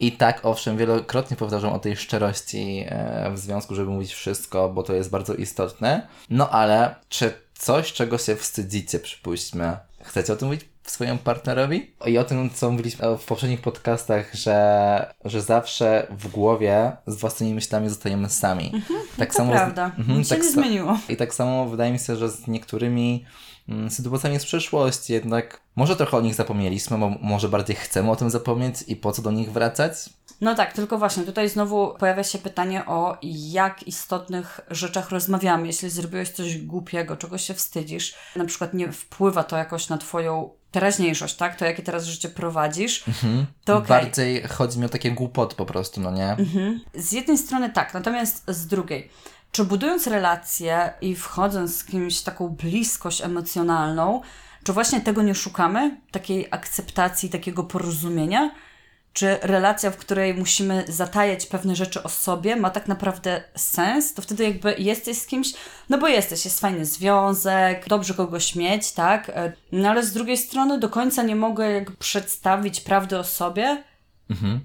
I 0.01 0.13
tak, 0.13 0.41
owszem, 0.45 0.77
wielokrotnie 0.77 1.37
powtarzam 1.37 1.73
o 1.73 1.79
tej 1.79 1.97
szczerości 1.97 2.85
e, 2.89 3.31
w 3.35 3.39
związku, 3.39 3.75
żeby 3.75 3.91
mówić 3.91 4.15
wszystko, 4.15 4.69
bo 4.69 4.83
to 4.83 4.93
jest 4.93 5.11
bardzo 5.11 5.35
istotne. 5.35 6.07
No 6.31 6.51
ale 6.51 6.95
czy 7.09 7.33
coś, 7.59 7.93
czego 7.93 8.19
się 8.19 8.37
wstydzicie, 8.37 8.99
przypuśćmy, 8.99 9.77
chcecie 10.03 10.33
o 10.33 10.37
tym 10.37 10.49
mówić 10.49 10.74
swojemu 10.91 11.19
partnerowi? 11.19 11.95
I 12.07 12.19
o 12.19 12.25
tym, 12.25 12.51
co 12.51 12.71
mówiliśmy 12.71 13.19
w 13.19 13.25
poprzednich 13.25 13.61
podcastach, 13.61 14.35
że, 14.35 15.15
że 15.25 15.43
zawsze 15.43 16.07
w 16.11 16.29
głowie 16.29 16.93
z 17.07 17.17
własnymi 17.17 17.55
myślami 17.55 17.89
zostajemy 17.89 18.29
sami. 18.29 18.73
tak 19.19 19.35
To 19.35 19.45
prawda. 19.45 19.85
Mhm, 19.99 20.19
Nic 20.19 20.29
się 20.29 20.35
tak 20.35 20.45
nie 20.45 20.51
zmieniło. 20.51 20.99
I 21.09 21.17
tak 21.17 21.35
samo 21.35 21.67
wydaje 21.67 21.93
mi 21.93 21.99
się, 21.99 22.17
że 22.17 22.29
z 22.29 22.47
niektórymi 22.47 23.25
mm, 23.69 23.91
sytuacjami 23.91 24.41
z 24.41 24.45
przeszłości 24.45 25.13
jednak 25.13 25.61
może 25.77 25.97
trochę 25.97 26.17
o 26.17 26.21
nich 26.21 26.35
zapomnieliśmy, 26.35 26.99
bo 26.99 27.09
może 27.21 27.49
bardziej 27.49 27.77
chcemy 27.77 28.11
o 28.11 28.17
tym 28.17 28.31
zapomnieć 28.31 28.77
i 28.87 28.97
po 28.97 29.13
co 29.13 29.23
do 29.23 29.31
nich 29.31 29.53
wracać? 29.53 30.11
No 30.41 30.55
tak, 30.55 30.73
tylko 30.73 30.99
właśnie 30.99 31.23
tutaj 31.23 31.49
znowu 31.49 31.95
pojawia 31.99 32.25
się 32.25 32.39
pytanie 32.39 32.87
o 32.87 33.17
jak 33.23 33.83
istotnych 33.83 34.61
rzeczach 34.71 35.11
rozmawiamy. 35.11 35.67
Jeśli 35.67 35.91
zrobiłeś 35.91 36.31
coś 36.31 36.59
głupiego, 36.59 37.17
czego 37.17 37.39
się 37.39 37.55
wstydzisz, 37.55 38.15
na 38.37 38.45
przykład 38.45 38.75
nie 38.75 38.93
wpływa 38.93 39.45
to 39.45 39.57
jakoś 39.57 39.89
na 39.89 39.99
twoją 39.99 40.51
teraźniejszość, 40.75 41.37
tak? 41.37 41.57
To 41.57 41.65
jakie 41.65 41.83
teraz 41.83 42.05
życie 42.05 42.29
prowadzisz, 42.29 43.05
to 43.65 43.77
okej. 43.77 43.89
Bardziej 43.89 44.43
chodzi 44.43 44.79
mi 44.79 44.85
o 44.85 44.89
takie 44.89 45.11
głupoty 45.11 45.57
po 45.57 45.67
prostu, 45.67 46.01
no 46.01 46.11
nie? 46.11 46.37
Z 46.95 47.13
jednej 47.13 47.39
strony 47.39 47.71
tak, 47.71 47.95
natomiast 47.95 48.45
z 48.49 48.67
drugiej, 48.67 49.11
czy 49.53 49.65
budując 49.65 50.07
relacje 50.07 50.93
i 51.01 51.15
wchodząc 51.15 51.77
z 51.77 51.85
kimś 51.85 52.21
w 52.21 52.25
taką 52.25 52.49
bliskość 52.49 53.23
emocjonalną, 53.23 54.21
czy 54.65 54.73
właśnie 54.73 55.01
tego 55.01 55.23
nie 55.23 55.35
szukamy? 55.35 56.01
Takiej 56.11 56.49
akceptacji, 56.51 57.31
takiego 57.31 57.65
porozumienia? 57.65 58.51
Czy 59.15 59.39
relacja, 59.43 59.91
w 59.91 59.97
której 59.97 60.35
musimy 60.35 60.85
zatajać 60.89 61.47
pewne 61.47 61.77
rzeczy 61.77 62.03
o 62.03 62.09
sobie, 62.09 62.57
ma 62.57 62.71
tak 62.71 62.89
naprawdę 62.89 63.43
sens, 63.57 64.15
to 64.15 64.23
wtedy 64.23 64.45
jakby 64.45 64.75
jesteś 64.79 65.19
z 65.19 65.27
kimś, 65.27 65.53
no 65.89 65.99
bo 65.99 66.09
jesteś, 66.09 66.45
jest 66.45 66.61
fajny 66.61 66.85
związek, 66.85 67.89
dobrze 67.89 68.15
kogoś 68.15 68.55
mieć, 68.55 68.93
tak? 68.93 69.29
E, 69.29 69.53
no 69.73 69.91
ale 69.91 70.03
z 70.03 70.13
drugiej 70.13 70.37
strony 70.37 70.79
do 70.79 70.89
końca 70.89 71.23
nie 71.23 71.37
mogę 71.37 71.73
jakby 71.73 71.97
przedstawić 71.97 72.81
prawdy 72.81 73.19
o 73.19 73.25
sobie. 73.25 73.85
Mhm. 74.31 74.61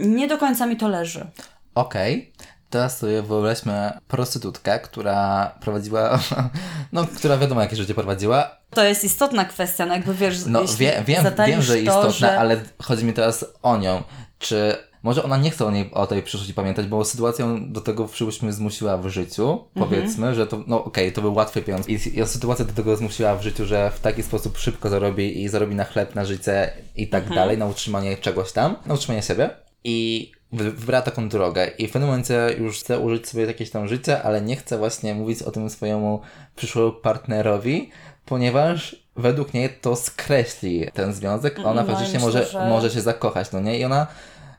Nie 0.00 0.28
do 0.28 0.38
końca 0.38 0.66
mi 0.66 0.76
to 0.76 0.88
leży. 0.88 1.26
Okej. 1.74 2.32
Okay. 2.36 2.55
Teraz 2.76 2.98
sobie 2.98 3.22
wyobraźmy 3.22 3.92
prostytutkę, 4.08 4.80
która 4.80 5.50
prowadziła, 5.60 6.18
no, 6.92 7.06
która 7.16 7.36
wiadomo 7.36 7.60
jakie 7.60 7.76
życie 7.76 7.94
prowadziła. 7.94 8.50
To 8.70 8.84
jest 8.84 9.04
istotna 9.04 9.44
kwestia, 9.44 9.86
no 9.86 9.94
jakby 9.94 10.14
wiesz, 10.14 10.46
no, 10.46 10.60
wie, 10.78 11.02
wiem, 11.06 11.24
wiem, 11.46 11.62
że 11.62 11.80
istotna, 11.80 12.02
to, 12.02 12.10
że... 12.10 12.38
ale 12.38 12.60
chodzi 12.82 13.04
mi 13.04 13.12
teraz 13.12 13.44
o 13.62 13.76
nią. 13.76 14.02
Czy 14.38 14.76
może 15.02 15.22
ona 15.22 15.36
nie 15.36 15.50
chce 15.50 15.66
o, 15.66 15.70
niej, 15.70 15.90
o 15.92 16.06
tej 16.06 16.22
przyszłości 16.22 16.54
pamiętać, 16.54 16.86
bo 16.86 17.04
sytuacją 17.04 17.72
do 17.72 17.80
tego 17.80 18.08
przyszłość 18.08 18.40
zmusiła 18.54 18.96
w 18.96 19.08
życiu, 19.08 19.50
mhm. 19.50 19.68
powiedzmy, 19.74 20.34
że 20.34 20.46
to, 20.46 20.64
no 20.66 20.84
okej, 20.84 21.04
okay, 21.04 21.12
to 21.12 21.22
był 21.22 21.34
łatwy 21.34 21.62
pieniądz. 21.62 21.88
I, 21.88 21.94
I 21.94 22.26
sytuacja 22.26 22.64
do 22.64 22.72
tego 22.72 22.96
zmusiła 22.96 23.36
w 23.36 23.42
życiu, 23.42 23.66
że 23.66 23.90
w 23.90 24.00
taki 24.00 24.22
sposób 24.22 24.58
szybko 24.58 24.88
zarobi 24.88 25.42
i 25.42 25.48
zarobi 25.48 25.74
na 25.74 25.84
chleb, 25.84 26.14
na 26.14 26.24
życie 26.24 26.72
i 26.96 27.08
tak 27.08 27.22
mhm. 27.22 27.36
dalej, 27.36 27.58
na 27.58 27.66
utrzymanie 27.66 28.16
czegoś 28.16 28.52
tam, 28.52 28.76
na 28.86 28.94
utrzymanie 28.94 29.22
siebie. 29.22 29.50
I 29.84 30.32
wybrała 30.52 31.02
taką 31.02 31.28
drogę 31.28 31.66
i 31.78 31.88
w 31.88 31.92
pewnym 31.92 32.08
momencie 32.08 32.54
już 32.58 32.80
chce 32.80 32.98
użyć 32.98 33.28
sobie 33.28 33.44
jakieś 33.44 33.70
tam 33.70 33.88
życie, 33.88 34.22
ale 34.22 34.40
nie 34.40 34.56
chce 34.56 34.78
właśnie 34.78 35.14
mówić 35.14 35.42
o 35.42 35.50
tym 35.50 35.70
swojemu 35.70 36.20
przyszłemu 36.56 36.92
partnerowi, 36.92 37.90
ponieważ 38.26 38.96
według 39.16 39.54
niej 39.54 39.68
to 39.80 39.96
skreśli 39.96 40.86
ten 40.94 41.12
związek, 41.12 41.58
ona 41.58 41.82
no, 41.82 41.86
faktycznie 41.86 42.14
myślę, 42.14 42.26
może, 42.26 42.46
że... 42.46 42.68
może 42.68 42.90
się 42.90 43.00
zakochać, 43.00 43.52
no 43.52 43.60
nie? 43.60 43.78
I 43.78 43.84
ona 43.84 44.06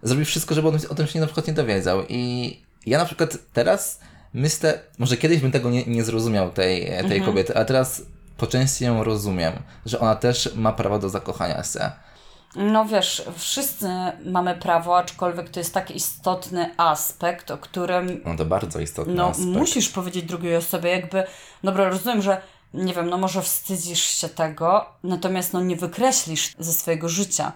zrobi 0.03 0.25
wszystko, 0.25 0.55
żeby 0.55 0.67
o 0.89 0.95
tym 0.95 1.07
się 1.07 1.19
na 1.19 1.25
przykład 1.25 1.47
nie 1.47 1.53
dowiedział. 1.53 2.03
I 2.09 2.61
ja 2.85 2.97
na 2.97 3.05
przykład 3.05 3.37
teraz 3.53 3.99
myślę, 4.33 4.79
może 4.99 5.17
kiedyś 5.17 5.39
bym 5.39 5.51
tego 5.51 5.69
nie, 5.69 5.85
nie 5.85 6.03
zrozumiał 6.03 6.51
tej, 6.51 6.85
tej 6.85 6.97
mhm. 6.97 7.23
kobiety, 7.23 7.55
a 7.55 7.65
teraz 7.65 8.01
po 8.37 8.47
części 8.47 8.85
ją 8.85 9.03
rozumiem, 9.03 9.53
że 9.85 9.99
ona 9.99 10.15
też 10.15 10.55
ma 10.55 10.73
prawo 10.73 10.99
do 10.99 11.09
zakochania 11.09 11.63
się. 11.63 11.91
No 12.57 12.85
wiesz, 12.85 13.23
wszyscy 13.37 13.89
mamy 14.25 14.55
prawo, 14.55 14.97
aczkolwiek 14.97 15.49
to 15.49 15.59
jest 15.59 15.73
taki 15.73 15.95
istotny 15.95 16.73
aspekt, 16.77 17.51
o 17.51 17.57
którym. 17.57 18.21
No 18.25 18.37
to 18.37 18.45
bardzo 18.45 18.79
istotny 18.79 19.13
no, 19.13 19.27
aspekt. 19.27 19.47
Musisz 19.47 19.89
powiedzieć 19.89 20.25
drugiej 20.25 20.55
osobie, 20.55 20.89
jakby. 20.89 21.23
Dobra, 21.63 21.89
rozumiem, 21.89 22.21
że 22.21 22.41
nie 22.73 22.93
wiem, 22.93 23.09
no 23.09 23.17
może 23.17 23.41
wstydzisz 23.41 24.03
się 24.03 24.29
tego, 24.29 24.85
natomiast 25.03 25.53
no 25.53 25.61
nie 25.61 25.75
wykreślisz 25.75 26.53
ze 26.59 26.73
swojego 26.73 27.09
życia. 27.09 27.51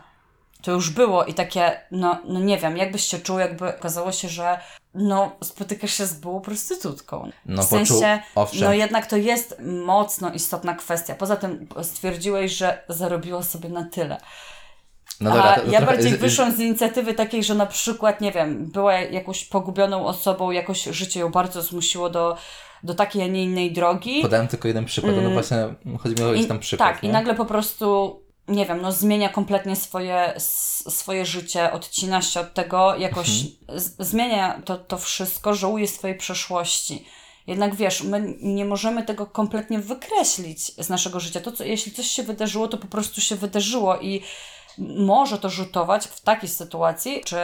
To 0.62 0.72
już 0.72 0.90
było 0.90 1.26
i 1.26 1.34
takie, 1.34 1.82
no, 1.92 2.20
no 2.26 2.40
nie 2.40 2.58
wiem, 2.58 2.78
jakbyś 2.78 3.08
się 3.08 3.20
czuł, 3.20 3.40
jakby 3.40 3.78
okazało 3.78 4.12
się, 4.12 4.30
że 4.30 4.60
no 4.94 5.32
spotykasz 5.44 5.94
się 5.94 6.06
z 6.06 6.14
byłą 6.14 6.42
prostytutką. 6.42 7.32
No, 7.46 7.64
w 7.64 7.66
sensie, 7.66 8.20
owszem. 8.36 8.62
no 8.62 8.74
jednak 8.74 9.08
to 9.08 9.18
jest 9.18 9.56
mocno 9.86 10.34
istotna 10.34 10.74
kwestia. 10.74 11.16
Poza 11.16 11.36
tym 11.36 11.68
stwierdziłeś, 11.82 12.52
że 12.52 12.84
zarobiła 12.90 13.44
sobie 13.44 13.70
na 13.70 13.84
tyle. 13.84 14.18
No 15.22 15.32
dobra, 15.32 15.56
to, 15.56 15.62
to 15.62 15.72
ja 15.72 15.80
trochę... 15.80 15.94
bardziej 15.94 16.18
wyszłam 16.18 16.52
z 16.52 16.60
inicjatywy 16.60 17.14
takiej, 17.14 17.44
że 17.44 17.56
na 17.56 17.66
przykład, 17.66 18.22
nie 18.22 18.32
wiem, 18.32 18.66
była 18.66 18.94
jakąś 18.94 19.46
pogubioną 19.46 20.06
osobą, 20.06 20.52
jakoś 20.52 20.84
życie 20.84 21.20
ją 21.20 21.32
bardzo 21.32 21.62
zmusiło 21.62 22.10
do, 22.10 22.38
do 22.84 22.94
takiej, 22.94 23.22
a 23.22 23.28
nie 23.28 23.44
innej 23.44 23.72
drogi. 23.72 24.22
Podałem 24.22 24.48
tylko 24.48 24.68
jeden 24.68 24.86
przykład, 24.86 25.14
no 25.14 25.22
mm. 25.22 25.34
no 25.34 25.42
właśnie 25.42 25.58
chodzi 26.00 26.16
mi 26.16 26.24
o 26.24 26.34
jakiś 26.34 26.48
tam 26.48 26.60
przykład. 26.60 26.94
Tak, 26.94 27.04
nie? 27.04 27.10
i 27.10 27.12
nagle 27.12 27.36
po 27.36 27.46
prostu, 27.46 28.20
nie 28.48 28.66
wiem, 28.66 28.82
no 28.82 28.92
zmienia 28.92 29.30
kompletnie 29.30 29.76
swoje, 29.76 30.34
swoje 30.38 31.26
życie, 31.26 31.72
odcina 31.72 32.22
się 32.22 32.40
od 32.40 32.54
tego, 32.54 32.96
jakoś 32.96 33.30
mhm. 33.30 33.80
zmienia 34.00 34.62
to, 34.66 34.78
to 34.78 34.98
wszystko, 34.98 35.56
żałuje 35.56 35.88
swojej 35.88 36.18
przeszłości. 36.18 37.06
Jednak 37.48 37.76
wiesz, 37.76 38.04
my 38.04 38.36
nie 38.42 38.66
możemy 38.66 39.04
tego 39.04 39.26
kompletnie 39.26 39.80
wykreślić 39.80 40.84
z 40.84 40.90
naszego 40.90 41.20
życia. 41.20 41.42
To, 41.42 41.52
co, 41.52 41.64
jeśli 41.64 41.92
coś 41.92 42.08
się 42.08 42.24
wydarzyło, 42.24 42.68
to 42.68 42.78
po 42.78 42.88
prostu 42.88 43.22
się 43.22 43.36
wydarzyło 43.36 44.00
i 44.00 44.22
może 44.78 45.38
to 45.38 45.50
rzutować 45.50 46.08
w 46.08 46.22
takiej 46.22 46.50
sytuacji, 46.50 47.22
czy 47.26 47.38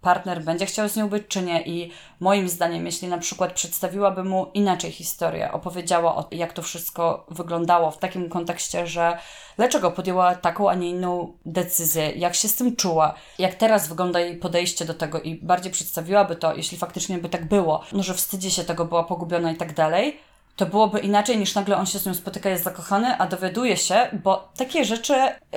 partner 0.00 0.44
będzie 0.44 0.66
chciał 0.66 0.88
z 0.88 0.96
nią 0.96 1.08
być, 1.08 1.24
czy 1.28 1.42
nie. 1.42 1.62
I 1.62 1.92
moim 2.20 2.48
zdaniem, 2.48 2.86
jeśli 2.86 3.08
na 3.08 3.18
przykład 3.18 3.52
przedstawiłaby 3.52 4.24
mu 4.24 4.46
inaczej 4.54 4.92
historię, 4.92 5.52
opowiedziała 5.52 6.16
o 6.16 6.28
jak 6.30 6.52
to 6.52 6.62
wszystko 6.62 7.26
wyglądało 7.28 7.90
w 7.90 7.98
takim 7.98 8.28
kontekście, 8.28 8.86
że 8.86 9.18
dlaczego 9.56 9.90
podjęła 9.90 10.34
taką, 10.34 10.70
a 10.70 10.74
nie 10.74 10.90
inną 10.90 11.32
decyzję, 11.46 12.10
jak 12.10 12.34
się 12.34 12.48
z 12.48 12.56
tym 12.56 12.76
czuła, 12.76 13.14
jak 13.38 13.54
teraz 13.54 13.88
wygląda 13.88 14.20
jej 14.20 14.36
podejście 14.36 14.84
do 14.84 14.94
tego 14.94 15.20
i 15.20 15.34
bardziej 15.34 15.72
przedstawiłaby 15.72 16.36
to, 16.36 16.54
jeśli 16.54 16.78
faktycznie 16.78 17.18
by 17.18 17.28
tak 17.28 17.48
było, 17.48 17.82
no 17.92 18.02
że 18.02 18.14
wstydzi 18.14 18.50
się 18.50 18.64
tego, 18.64 18.84
była 18.84 19.04
pogubiona 19.04 19.52
i 19.52 19.56
tak 19.56 19.74
dalej, 19.74 20.20
to 20.56 20.66
byłoby 20.66 20.98
inaczej 20.98 21.38
niż 21.38 21.54
nagle 21.54 21.76
on 21.76 21.86
się 21.86 21.98
z 21.98 22.06
nią 22.06 22.14
spotyka, 22.14 22.50
jest 22.50 22.64
zakochany, 22.64 23.16
a 23.18 23.26
dowiaduje 23.26 23.76
się, 23.76 24.08
bo 24.24 24.48
takie 24.56 24.84
rzeczy, 24.84 25.14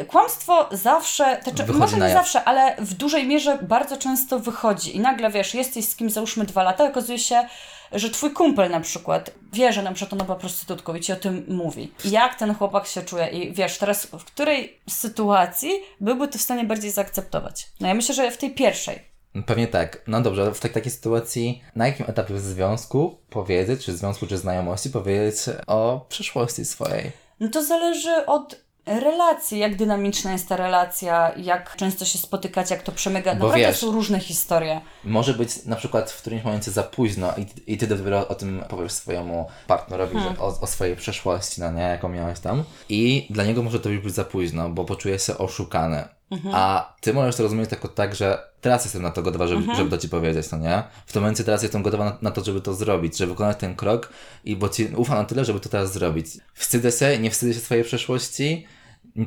kłamstwo 0.07 0.69
zawsze, 0.71 1.41
znaczy, 1.43 1.73
może 1.73 1.97
nie 1.97 2.13
zawsze, 2.13 2.43
ale 2.43 2.75
w 2.79 2.93
dużej 2.93 3.27
mierze 3.27 3.57
bardzo 3.61 3.97
często 3.97 4.39
wychodzi 4.39 4.95
i 4.95 4.99
nagle 4.99 5.29
wiesz, 5.29 5.53
jesteś 5.53 5.85
z 5.85 5.95
kimś 5.95 6.13
załóżmy 6.13 6.45
dwa 6.45 6.63
lata, 6.63 6.83
okazuje 6.83 7.19
się, 7.19 7.47
że 7.91 8.09
twój 8.09 8.31
kumpel 8.31 8.71
na 8.71 8.79
przykład 8.79 9.31
wie, 9.53 9.73
że 9.73 9.83
na 9.83 9.91
przykład 9.91 10.13
ona 10.13 10.23
była 10.23 10.37
prostytutką 10.37 10.95
i 10.95 11.01
ci 11.01 11.13
o 11.13 11.15
tym 11.15 11.45
mówi. 11.47 11.91
Jak 12.05 12.35
ten 12.35 12.55
chłopak 12.55 12.87
się 12.87 13.01
czuje 13.01 13.27
i 13.27 13.53
wiesz, 13.53 13.77
teraz 13.77 14.05
w 14.05 14.25
której 14.25 14.79
sytuacji 14.89 15.71
byłby 15.99 16.27
to 16.27 16.37
w 16.37 16.41
stanie 16.41 16.63
bardziej 16.63 16.91
zaakceptować? 16.91 17.67
No 17.79 17.87
ja 17.87 17.93
myślę, 17.93 18.15
że 18.15 18.31
w 18.31 18.37
tej 18.37 18.51
pierwszej. 18.51 19.12
Pewnie 19.45 19.67
tak. 19.67 20.01
No 20.07 20.21
dobrze, 20.21 20.53
w 20.53 20.59
tak, 20.59 20.71
takiej 20.71 20.91
sytuacji 20.91 21.61
na 21.75 21.87
jakim 21.87 22.05
etapie 22.09 22.33
w 22.33 22.39
związku 22.39 23.17
powiedzieć, 23.29 23.85
czy 23.85 23.97
związku, 23.97 24.27
czy 24.27 24.37
znajomości 24.37 24.89
powiedzieć 24.89 25.35
o 25.67 26.05
przyszłości 26.09 26.65
swojej? 26.65 27.11
No 27.39 27.49
to 27.49 27.63
zależy 27.63 28.25
od 28.25 28.63
relacji, 28.85 29.59
jak 29.59 29.75
dynamiczna 29.75 30.31
jest 30.31 30.49
ta 30.49 30.57
relacja, 30.57 31.31
jak 31.37 31.75
często 31.75 32.05
się 32.05 32.17
spotykać, 32.17 32.71
jak 32.71 32.83
to 32.83 32.91
przemyga. 32.91 33.35
Bo 33.35 33.45
Naprawdę 33.45 33.67
wiesz, 33.67 33.77
są 33.77 33.91
różne 33.91 34.19
historie. 34.19 34.81
Może 35.03 35.33
być 35.33 35.65
na 35.65 35.75
przykład 35.75 36.11
w 36.11 36.21
którymś 36.21 36.43
momencie 36.43 36.71
za 36.71 36.83
późno 36.83 37.33
i, 37.37 37.73
i 37.73 37.77
ty 37.77 37.87
dopiero 37.87 38.27
o 38.27 38.35
tym 38.35 38.63
powiesz 38.69 38.91
swojemu 38.91 39.47
partnerowi, 39.67 40.13
hmm. 40.15 40.35
że 40.35 40.41
o, 40.41 40.59
o, 40.61 40.67
swojej 40.67 40.95
przeszłości, 40.95 41.61
no 41.61 41.71
nie, 41.71 41.81
jaką 41.81 42.09
miałeś 42.09 42.39
tam. 42.39 42.63
I 42.89 43.27
dla 43.29 43.43
niego 43.43 43.63
może 43.63 43.79
to 43.79 43.89
już 43.89 44.03
być 44.03 44.13
za 44.13 44.25
późno, 44.25 44.69
bo 44.69 44.85
poczuje 44.85 45.19
się 45.19 45.37
oszukany. 45.37 46.03
Mhm. 46.33 46.55
A 46.55 46.95
ty 47.01 47.13
możesz 47.13 47.35
to 47.35 47.43
rozumieć 47.43 47.69
tylko 47.69 47.87
tak, 47.87 48.15
że 48.15 48.43
teraz 48.61 48.85
jestem 48.85 49.01
na 49.01 49.11
to 49.11 49.21
gotowa, 49.21 49.47
żeby, 49.47 49.59
mhm. 49.59 49.77
żeby 49.77 49.89
to 49.89 49.97
ci 49.97 50.09
powiedzieć, 50.09 50.51
no 50.51 50.57
nie? 50.57 50.83
W 51.05 51.13
tym 51.13 51.21
momencie 51.21 51.43
teraz 51.43 51.63
jestem 51.63 51.83
gotowa 51.83 52.05
na, 52.05 52.17
na, 52.21 52.31
to, 52.31 52.43
żeby 52.43 52.61
to 52.61 52.73
zrobić, 52.73 53.17
żeby 53.17 53.31
wykonać 53.31 53.57
ten 53.57 53.75
krok 53.75 54.09
i 54.43 54.55
bo 54.55 54.69
ci 54.69 54.85
ufam 54.95 55.17
na 55.17 55.23
tyle, 55.23 55.45
żeby 55.45 55.59
to 55.59 55.69
teraz 55.69 55.93
zrobić. 55.93 56.27
Wstydzę 56.53 56.91
się, 56.91 57.19
nie 57.19 57.31
wstydzę 57.31 57.53
się 57.53 57.59
swojej 57.59 57.83
przeszłości, 57.83 58.67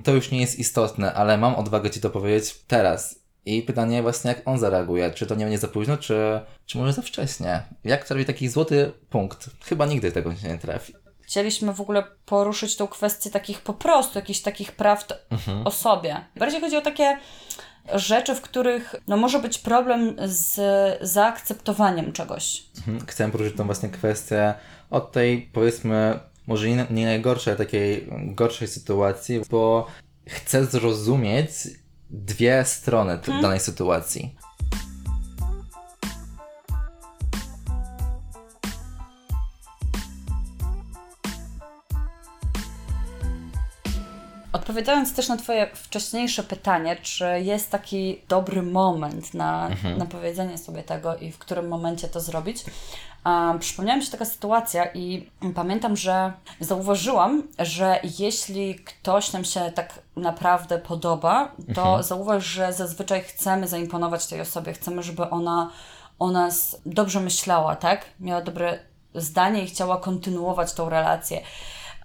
to 0.05 0.15
już 0.15 0.31
nie 0.31 0.41
jest 0.41 0.59
istotne, 0.59 1.15
ale 1.15 1.39
mam 1.39 1.55
odwagę 1.55 1.91
ci 1.91 2.01
to 2.01 2.11
powiedzieć 2.11 2.55
teraz. 2.67 3.27
I 3.47 3.63
pytanie 3.63 4.03
właśnie, 4.03 4.29
jak 4.29 4.49
on 4.49 4.59
zareaguje. 4.59 5.11
Czy 5.11 5.27
to 5.27 5.35
nie 5.35 5.45
będzie 5.45 5.59
za 5.59 5.69
późno, 5.69 5.97
czy, 5.97 6.41
czy 6.67 6.79
może 6.79 6.93
za 6.93 7.03
wcześnie? 7.03 7.63
Jak 7.85 8.05
trafi 8.05 8.25
taki 8.25 8.49
złoty 8.49 8.93
punkt? 9.11 9.51
Chyba 9.65 9.87
nigdy 9.87 10.13
tego 10.13 10.37
się 10.37 10.49
nie 10.49 10.59
trafi. 10.59 11.06
Chcieliśmy 11.27 11.75
w 11.75 11.81
ogóle 11.81 12.05
poruszyć 12.27 12.77
tą 12.77 12.87
kwestię 12.87 13.31
takich 13.31 13.61
po 13.61 13.75
prostu, 13.75 14.19
jakichś 14.19 14.41
takich 14.41 14.73
prawd 14.73 15.15
mhm. 15.31 15.67
o 15.67 15.71
sobie. 15.71 16.25
Bardziej 16.37 16.61
chodzi 16.61 16.77
o 16.77 16.81
takie 16.81 17.19
rzeczy, 17.95 18.35
w 18.35 18.41
których 18.41 18.95
no, 19.07 19.17
może 19.17 19.39
być 19.39 19.59
problem 19.59 20.17
z 20.25 20.59
zaakceptowaniem 21.01 22.13
czegoś. 22.13 22.65
Mhm. 22.77 23.07
Chcę 23.07 23.31
poruszyć 23.31 23.57
tą 23.57 23.67
właśnie 23.67 23.89
kwestię 23.89 24.55
od 24.91 25.13
tej, 25.13 25.51
powiedzmy, 25.53 26.21
może 26.47 26.69
nie, 26.69 26.87
nie 26.91 27.07
najgorszej, 27.07 27.57
takiej 27.57 28.09
gorszej 28.11 28.69
sytuacji, 28.69 29.41
bo 29.51 29.87
chcę 30.27 30.65
zrozumieć 30.65 31.51
dwie 32.11 32.65
strony 32.65 33.19
hmm. 33.19 33.43
danej 33.43 33.61
sytuacji. 33.61 34.37
Odpowiadając 44.67 45.15
też 45.15 45.29
na 45.29 45.37
Twoje 45.37 45.71
wcześniejsze 45.75 46.43
pytanie, 46.43 46.97
czy 47.03 47.25
jest 47.41 47.71
taki 47.71 48.21
dobry 48.29 48.63
moment 48.63 49.35
na, 49.35 49.67
mhm. 49.67 49.99
na 49.99 50.07
powiedzenie 50.07 50.59
sobie 50.59 50.83
tego 50.83 51.17
i 51.17 51.33
w 51.33 51.39
którym 51.39 51.69
momencie 51.69 52.09
to 52.09 52.21
zrobić, 52.21 52.65
um, 53.27 53.59
przypomniała 53.59 53.97
mi 53.99 54.05
się 54.05 54.11
taka 54.11 54.25
sytuacja 54.25 54.85
i 54.95 55.31
pamiętam, 55.55 55.97
że 55.97 56.33
zauważyłam, 56.61 57.43
że 57.59 58.01
jeśli 58.19 58.75
ktoś 58.75 59.33
nam 59.33 59.45
się 59.45 59.73
tak 59.75 59.99
naprawdę 60.17 60.79
podoba, 60.79 61.53
to 61.75 61.83
mhm. 61.83 62.03
zauważ, 62.03 62.45
że 62.45 62.73
zazwyczaj 62.73 63.23
chcemy 63.23 63.69
zaimponować 63.69 64.27
tej 64.27 64.41
osobie, 64.41 64.73
chcemy, 64.73 65.03
żeby 65.03 65.31
ona 65.31 65.71
o 66.19 66.31
nas 66.31 66.81
dobrze 66.87 67.21
myślała, 67.21 67.77
tak? 67.77 68.05
Miała 68.21 68.43
dobre 68.43 68.79
zdanie 69.15 69.63
i 69.65 69.67
chciała 69.67 70.01
kontynuować 70.01 70.73
tą 70.73 70.89
relację. 70.89 71.41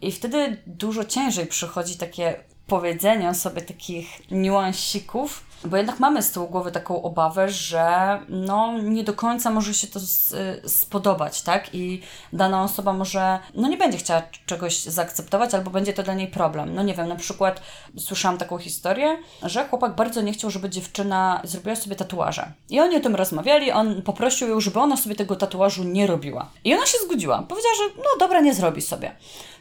I 0.02 0.12
wtedy 0.12 0.58
dużo 0.66 1.06
ciężej 1.06 1.48
przychodzi 1.48 1.98
takie 1.98 2.44
powiedzenie 2.68 3.34
sobie 3.34 3.62
takich 3.62 4.32
niuansików, 4.32 5.44
Bo 5.66 5.78
jednak 5.78 6.00
mamy 6.00 6.24
z 6.24 6.32
tyłu 6.32 6.48
głowy 6.48 6.72
taką 6.72 7.02
obawę, 7.04 7.50
że 7.50 8.20
no 8.30 8.78
nie 8.82 9.04
do 9.04 9.14
końca 9.14 9.52
może 9.52 9.74
się 9.74 9.88
to 9.88 10.00
s- 10.00 10.36
y, 10.66 10.70
spodobać, 10.70 11.42
tak? 11.42 11.70
I 11.76 12.02
dana 12.34 12.64
osoba 12.64 12.94
może 12.94 13.40
no 13.56 13.68
nie 13.68 13.78
będzie 13.78 13.98
chciała 13.98 14.22
czegoś 14.46 14.84
zaakceptować, 14.84 15.54
albo 15.54 15.72
będzie 15.72 15.94
to 15.94 16.04
dla 16.04 16.14
niej 16.14 16.28
problem. 16.28 16.76
No 16.76 16.84
nie 16.84 16.94
wiem, 16.94 17.08
na 17.08 17.16
przykład 17.16 17.62
słyszałam 17.98 18.38
taką 18.38 18.58
historię, 18.58 19.18
że 19.44 19.68
chłopak 19.68 19.96
bardzo 19.96 20.22
nie 20.22 20.34
chciał, 20.34 20.50
żeby 20.52 20.70
dziewczyna 20.70 21.42
zrobiła 21.44 21.76
sobie 21.76 21.96
tatuaże. 21.96 22.52
I 22.70 22.80
oni 22.80 22.96
o 22.96 23.00
tym 23.00 23.16
rozmawiali, 23.16 23.72
on 23.72 24.02
poprosił 24.02 24.50
ją, 24.50 24.60
żeby 24.62 24.80
ona 24.80 24.98
sobie 24.98 25.16
tego 25.16 25.36
tatuażu 25.36 25.84
nie 25.84 26.08
robiła. 26.08 26.50
I 26.64 26.74
ona 26.74 26.86
się 26.86 26.98
zgodziła. 27.06 27.42
Powiedziała, 27.48 27.76
że 27.76 27.84
no 27.98 28.10
dobra, 28.20 28.40
nie 28.42 28.54
zrobi 28.54 28.82
sobie. 28.82 29.16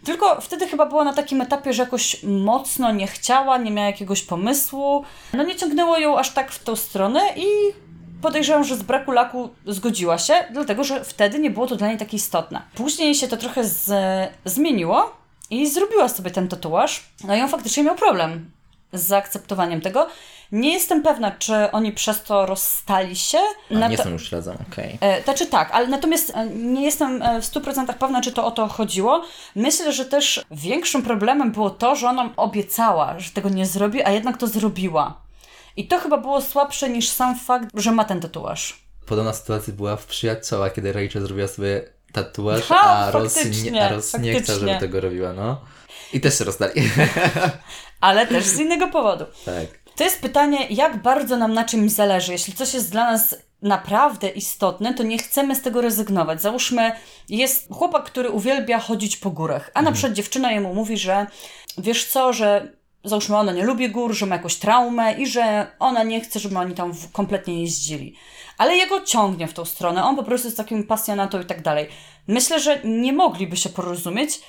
Tylko 0.04 0.40
wtedy 0.40 0.68
chyba 0.68 0.86
była 0.86 1.04
na 1.04 1.12
takim 1.12 1.40
etapie, 1.40 1.72
że 1.72 1.82
jakoś 1.82 2.22
mocno 2.22 2.92
nie 2.92 3.06
chciała, 3.06 3.58
nie 3.58 3.70
miała 3.70 3.86
jakiegoś 3.86 4.22
pomysłu. 4.22 5.04
No 5.32 5.42
nie 5.42 5.56
ciągnęło 5.56 5.98
ją 5.98 6.18
aż 6.18 6.30
tak 6.30 6.52
w 6.52 6.64
tą 6.64 6.76
stronę 6.76 7.20
i 7.36 7.46
podejrzewam, 8.22 8.64
że 8.64 8.76
z 8.76 8.82
braku 8.82 9.12
laku 9.12 9.50
zgodziła 9.66 10.18
się, 10.18 10.34
dlatego 10.52 10.84
że 10.84 11.04
wtedy 11.04 11.38
nie 11.38 11.50
było 11.50 11.66
to 11.66 11.76
dla 11.76 11.88
niej 11.88 11.98
takie 11.98 12.16
istotne. 12.16 12.62
Później 12.74 13.14
się 13.14 13.28
to 13.28 13.36
trochę 13.36 13.64
z, 13.64 13.92
zmieniło 14.44 15.16
i 15.50 15.70
zrobiła 15.70 16.08
sobie 16.08 16.30
ten 16.30 16.48
tatuaż. 16.48 17.02
No 17.24 17.36
i 17.36 17.40
on 17.40 17.48
faktycznie 17.48 17.82
miał 17.82 17.94
problem 17.94 18.50
z 18.92 19.06
zaakceptowaniem 19.06 19.80
tego. 19.80 20.06
Nie 20.52 20.72
jestem 20.72 21.02
pewna, 21.02 21.30
czy 21.30 21.70
oni 21.72 21.92
przez 21.92 22.22
to 22.22 22.46
rozstali 22.46 23.16
się. 23.16 23.38
A, 23.70 23.74
nie 23.74 23.88
jestem 23.88 24.12
już 24.12 24.28
śledzą, 24.28 24.54
okej. 24.70 24.98
E, 25.00 25.22
Znaczy 25.22 25.46
tak, 25.46 25.70
ale 25.72 25.86
natomiast 25.86 26.32
e, 26.34 26.46
nie 26.46 26.84
jestem 26.84 27.22
e, 27.22 27.42
w 27.42 27.44
100% 27.44 27.94
pewna, 27.94 28.20
czy 28.20 28.32
to 28.32 28.46
o 28.46 28.50
to 28.50 28.68
chodziło. 28.68 29.24
Myślę, 29.54 29.92
że 29.92 30.04
też 30.04 30.44
większym 30.50 31.02
problemem 31.02 31.52
było 31.52 31.70
to, 31.70 31.96
że 31.96 32.08
ona 32.08 32.30
obiecała, 32.36 33.18
że 33.18 33.30
tego 33.30 33.48
nie 33.48 33.66
zrobi, 33.66 34.02
a 34.02 34.10
jednak 34.10 34.36
to 34.36 34.46
zrobiła. 34.46 35.20
I 35.76 35.88
to 35.88 35.98
chyba 35.98 36.18
było 36.18 36.40
słabsze 36.40 36.88
niż 36.90 37.08
sam 37.08 37.38
fakt, 37.38 37.68
że 37.74 37.92
ma 37.92 38.04
ten 38.04 38.20
tatuaż. 38.20 38.80
Podobna 39.06 39.32
sytuacja 39.32 39.72
była 39.72 39.96
w 39.96 40.06
Przyjaciołach, 40.06 40.72
kiedy 40.72 40.92
Rachel 40.92 41.22
zrobiła 41.22 41.48
sobie 41.48 41.82
tatuaż, 42.12 42.62
Ha, 42.62 42.80
a 42.80 43.12
faktycznie, 43.12 43.70
nie, 43.70 43.90
a 44.14 44.18
nie 44.18 44.40
chciał, 44.40 44.58
żeby 44.58 44.76
tego 44.80 45.00
robiła, 45.00 45.32
no. 45.32 45.60
I 46.12 46.20
też 46.20 46.38
się 46.38 46.44
rozstali. 46.44 46.72
Ale 48.00 48.26
też 48.26 48.44
z 48.44 48.58
innego 48.58 48.88
powodu. 48.88 49.24
tak. 49.44 49.79
To 49.96 50.04
jest 50.04 50.20
pytanie, 50.20 50.66
jak 50.70 51.02
bardzo 51.02 51.36
nam 51.36 51.54
na 51.54 51.64
czymś 51.64 51.92
zależy. 51.92 52.32
Jeśli 52.32 52.54
coś 52.54 52.74
jest 52.74 52.90
dla 52.90 53.12
nas 53.12 53.36
naprawdę 53.62 54.28
istotne, 54.28 54.94
to 54.94 55.02
nie 55.02 55.18
chcemy 55.18 55.54
z 55.54 55.62
tego 55.62 55.80
rezygnować. 55.80 56.42
Załóżmy, 56.42 56.92
jest 57.28 57.68
chłopak, 57.72 58.04
który 58.04 58.30
uwielbia 58.30 58.78
chodzić 58.78 59.16
po 59.16 59.30
górach, 59.30 59.70
a 59.74 59.82
na 59.82 59.92
przykład 59.92 60.12
dziewczyna 60.12 60.52
jemu 60.52 60.74
mówi, 60.74 60.98
że 60.98 61.26
wiesz 61.78 62.04
co, 62.04 62.32
że 62.32 62.72
załóżmy 63.04 63.36
ona 63.36 63.52
nie 63.52 63.64
lubi 63.64 63.90
gór, 63.90 64.14
że 64.14 64.26
ma 64.26 64.36
jakąś 64.36 64.56
traumę 64.56 65.12
i 65.12 65.26
że 65.26 65.66
ona 65.78 66.02
nie 66.02 66.20
chce, 66.20 66.40
żeby 66.40 66.58
oni 66.58 66.74
tam 66.74 66.92
kompletnie 67.12 67.60
jeździli. 67.60 68.16
Ale 68.58 68.76
jego 68.76 69.00
ciągnie 69.00 69.48
w 69.48 69.52
tą 69.52 69.64
stronę, 69.64 70.04
on 70.04 70.16
po 70.16 70.22
prostu 70.22 70.48
jest 70.48 70.56
takim 70.56 70.86
pasjonatą 70.86 71.40
i 71.40 71.44
tak 71.44 71.62
dalej. 71.62 71.88
Myślę, 72.26 72.60
że 72.60 72.80
nie 72.84 73.12
mogliby 73.12 73.56
się 73.56 73.68
porozumieć, 73.68 74.40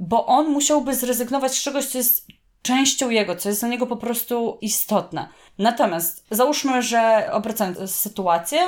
bo 0.00 0.26
on 0.26 0.48
musiałby 0.48 0.94
zrezygnować 0.94 1.54
z 1.54 1.62
czegoś, 1.62 1.86
co 1.86 1.98
jest 1.98 2.26
częścią 2.66 3.10
jego, 3.10 3.36
co 3.36 3.48
jest 3.48 3.60
dla 3.60 3.68
niego 3.68 3.86
po 3.86 3.96
prostu 3.96 4.58
istotne. 4.60 5.28
Natomiast 5.58 6.26
załóżmy, 6.30 6.82
że 6.82 7.28
obracając 7.32 7.90
sytuację, 7.90 8.60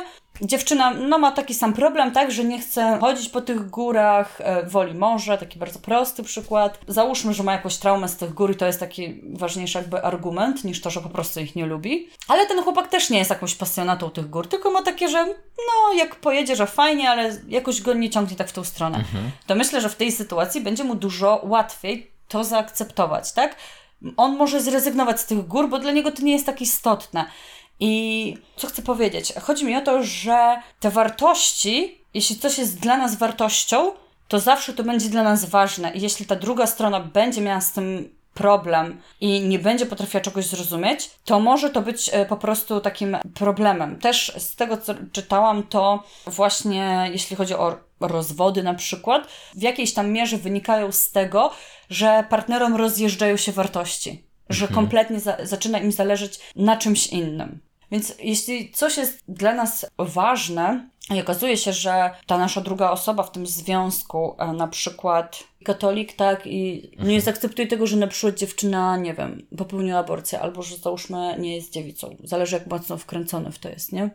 dziewczyna 0.43 0.90
no, 0.90 1.19
ma 1.19 1.33
taki 1.33 1.55
sam 1.55 1.73
problem, 1.73 2.12
tak, 2.12 2.31
że 2.31 2.45
nie 2.45 2.59
chce 2.59 2.99
chodzić 3.00 3.28
po 3.28 3.40
tych 3.40 3.71
górach, 3.71 4.40
e, 4.40 4.67
woli 4.67 4.95
morze, 4.95 5.38
taki 5.38 5.59
bardzo 5.59 5.78
prosty 5.78 6.23
przykład. 6.23 6.78
Załóżmy, 6.88 7.35
że 7.35 7.43
ma 7.43 7.52
jakąś 7.52 7.76
traumę 7.76 8.09
z 8.09 8.17
tych 8.17 8.35
gór 8.35 8.50
i 8.50 8.57
to 8.57 8.67
jest 8.67 8.81
taki 8.81 9.23
ważniejszy 9.33 9.78
jakby 9.78 10.02
argument, 10.02 10.64
niż 10.64 10.81
to, 10.81 10.90
że 10.90 11.00
po 11.00 11.09
prostu 11.09 11.40
ich 11.40 11.57
nie 11.57 11.67
lubi. 11.67 12.09
Ale 12.28 12.47
ten 12.47 12.62
chłopak 12.62 12.88
też 12.88 13.11
nie 13.11 13.19
jest 13.19 13.31
jakąś 13.31 13.55
pasjonatą 13.55 14.11
tych 14.11 14.31
gór, 14.31 14.49
tylko 14.49 14.71
ma 14.71 14.83
takie, 14.83 15.09
że 15.09 15.26
no 15.59 15.93
jak 15.97 16.17
pojedzie, 16.17 16.57
że 16.57 16.67
fajnie, 16.67 17.11
ale 17.11 17.37
jakoś 17.49 17.83
go 17.83 17.95
nie 17.95 18.11
ciągnie 18.11 18.37
tak 18.37 18.49
w 18.49 18.52
tą 18.52 18.64
stronę. 18.64 19.05
To 19.46 19.55
myślę, 19.55 19.81
że 19.81 19.88
w 19.88 19.96
tej 19.96 20.12
sytuacji 20.12 20.61
będzie 20.61 20.85
mu 20.85 20.94
dużo 20.94 21.40
łatwiej 21.44 22.11
to 22.29 22.44
zaakceptować, 22.44 23.33
tak? 23.33 23.57
On 24.16 24.37
może 24.37 24.61
zrezygnować 24.61 25.20
z 25.20 25.26
tych 25.26 25.46
gór, 25.46 25.68
bo 25.68 25.78
dla 25.78 25.92
niego 25.92 26.12
to 26.12 26.22
nie 26.22 26.32
jest 26.32 26.46
tak 26.46 26.61
istotne. 26.61 27.24
I 27.80 28.34
co 28.56 28.66
chcę 28.66 28.82
powiedzieć? 28.82 29.32
Chodzi 29.42 29.64
mi 29.64 29.76
o 29.76 29.80
to, 29.80 30.02
że 30.02 30.62
te 30.80 30.90
wartości, 30.90 31.98
jeśli 32.14 32.37
coś 32.37 32.58
jest 32.58 32.78
dla 32.78 32.96
nas 32.96 33.16
wartością, 33.16 33.92
to 34.28 34.40
zawsze 34.40 34.72
to 34.72 34.84
będzie 34.84 35.08
dla 35.08 35.22
nas 35.22 35.44
ważne. 35.44 35.92
I 35.92 36.00
jeśli 36.00 36.26
ta 36.26 36.37
druga 36.37 36.66
strona 36.66 37.00
będzie 37.00 37.40
miała 37.40 37.61
z 37.61 37.72
tym 37.72 38.18
problem 38.34 39.00
i 39.20 39.40
nie 39.40 39.58
będzie 39.58 39.87
potrafiła 39.87 40.20
czegoś 40.20 40.46
zrozumieć, 40.46 41.11
to 41.24 41.40
może 41.40 41.70
to 41.70 41.82
być 41.82 42.11
e, 42.12 42.26
po 42.26 42.37
prostu 42.37 42.80
takim 42.80 43.16
problemem. 43.34 43.98
Też 43.98 44.32
z 44.38 44.56
tego, 44.56 44.76
co 44.76 44.94
czytałam, 45.12 45.62
to 45.62 46.02
właśnie 46.26 47.08
jeśli 47.12 47.37
chodzi 47.37 47.54
o 47.54 47.88
rozwody 48.00 48.62
na 48.62 48.74
przykład, 48.74 49.28
w 49.54 49.62
jakiejś 49.62 49.94
tam 49.94 50.11
mierze 50.11 50.38
wynikają 50.38 50.92
z 50.92 51.11
tego, 51.12 51.50
że 51.90 52.24
partnerom 52.30 52.76
rozjeżdżają 52.76 53.37
się 53.37 53.52
wartości, 53.52 54.24
że 54.50 54.68
kompletnie 54.68 55.20
za- 55.20 55.37
zaczyna 55.42 55.78
im 55.78 55.92
zależeć 55.92 56.40
na 56.56 56.76
czymś 56.76 57.06
innym. 57.06 57.61
Więc 57.90 58.14
jeśli 58.18 58.72
coś 58.72 58.96
jest 58.96 59.22
dla 59.28 59.54
nas 59.54 59.87
ważne 59.98 60.88
i 61.14 61.20
okazuje 61.20 61.56
się, 61.56 61.72
że 61.72 62.11
ta 62.26 62.38
nasza 62.38 62.61
druga 62.61 62.90
osoba 62.90 63.22
w 63.22 63.32
tym 63.32 63.46
związku, 63.46 64.34
e, 64.38 64.52
na 64.52 64.68
przykład 64.68 65.44
katolik, 65.64 66.12
tak, 66.12 66.46
i 66.46 66.90
nie 66.98 67.20
zaakceptuje 67.20 67.68
tego, 67.68 67.87
że 67.87 67.96
na 67.96 68.06
przykład 68.06 68.38
dziewczyna, 68.38 68.96
nie 68.96 69.14
wiem, 69.14 69.46
popełniła 69.58 69.98
aborcję, 69.98 70.40
albo 70.40 70.62
że 70.62 70.76
załóżmy 70.76 71.37
nie 71.38 71.56
jest 71.56 71.72
dziewicą. 71.72 72.16
Zależy 72.24 72.56
jak 72.56 72.66
mocno 72.66 72.96
wkręcony 72.96 73.52
w 73.52 73.58
to 73.58 73.68
jest, 73.68 73.92
nie? 73.92 74.11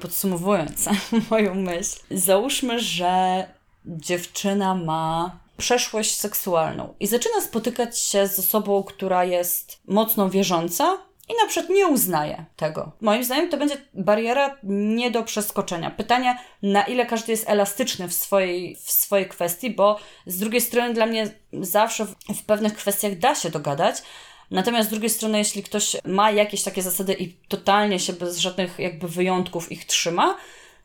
Podsumowując 0.00 0.88
moją 1.30 1.54
myśl, 1.54 2.00
załóżmy, 2.10 2.80
że 2.80 3.44
dziewczyna 3.86 4.74
ma 4.74 5.38
przeszłość 5.56 6.16
seksualną 6.16 6.94
i 7.00 7.06
zaczyna 7.06 7.40
spotykać 7.40 7.98
się 7.98 8.28
z 8.28 8.38
osobą, 8.38 8.82
która 8.82 9.24
jest 9.24 9.80
mocno 9.86 10.30
wierząca 10.30 10.98
i 11.28 11.32
na 11.42 11.48
przykład 11.48 11.70
nie 11.70 11.86
uznaje 11.86 12.44
tego. 12.56 12.92
Moim 13.00 13.24
zdaniem 13.24 13.48
to 13.48 13.56
będzie 13.56 13.76
bariera 13.94 14.56
nie 14.62 15.10
do 15.10 15.22
przeskoczenia. 15.22 15.90
Pytanie, 15.90 16.38
na 16.62 16.82
ile 16.82 17.06
każdy 17.06 17.32
jest 17.32 17.48
elastyczny 17.48 18.08
w 18.08 18.14
swojej, 18.14 18.76
w 18.76 18.90
swojej 18.90 19.28
kwestii, 19.28 19.70
bo 19.70 19.98
z 20.26 20.38
drugiej 20.38 20.60
strony 20.60 20.94
dla 20.94 21.06
mnie 21.06 21.30
zawsze 21.52 22.04
w, 22.06 22.14
w 22.34 22.44
pewnych 22.44 22.74
kwestiach 22.74 23.18
da 23.18 23.34
się 23.34 23.50
dogadać, 23.50 24.02
Natomiast 24.50 24.88
z 24.88 24.90
drugiej 24.90 25.10
strony, 25.10 25.38
jeśli 25.38 25.62
ktoś 25.62 25.96
ma 26.04 26.30
jakieś 26.30 26.62
takie 26.62 26.82
zasady 26.82 27.12
i 27.14 27.32
totalnie 27.48 27.98
się 27.98 28.12
bez 28.12 28.38
żadnych 28.38 28.78
jakby 28.78 29.08
wyjątków 29.08 29.72
ich 29.72 29.84
trzyma, 29.84 30.36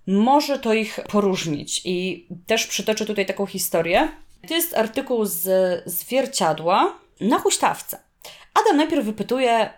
może 0.08 0.60
to 0.60 0.74
ich 0.74 1.00
poróżnić. 1.10 1.82
I 1.86 2.28
też 2.48 2.67
przytoczę 2.67 3.06
tutaj 3.06 3.26
taką 3.26 3.45
historię. 3.45 4.10
To 4.48 4.54
jest 4.54 4.78
artykuł 4.78 5.26
z 5.26 5.48
zwierciadła 5.86 7.00
na 7.22 7.39
huśtawce. 7.39 8.00
Adam 8.54 8.78
najpierw 8.78 9.06
wypytuje 9.06 9.69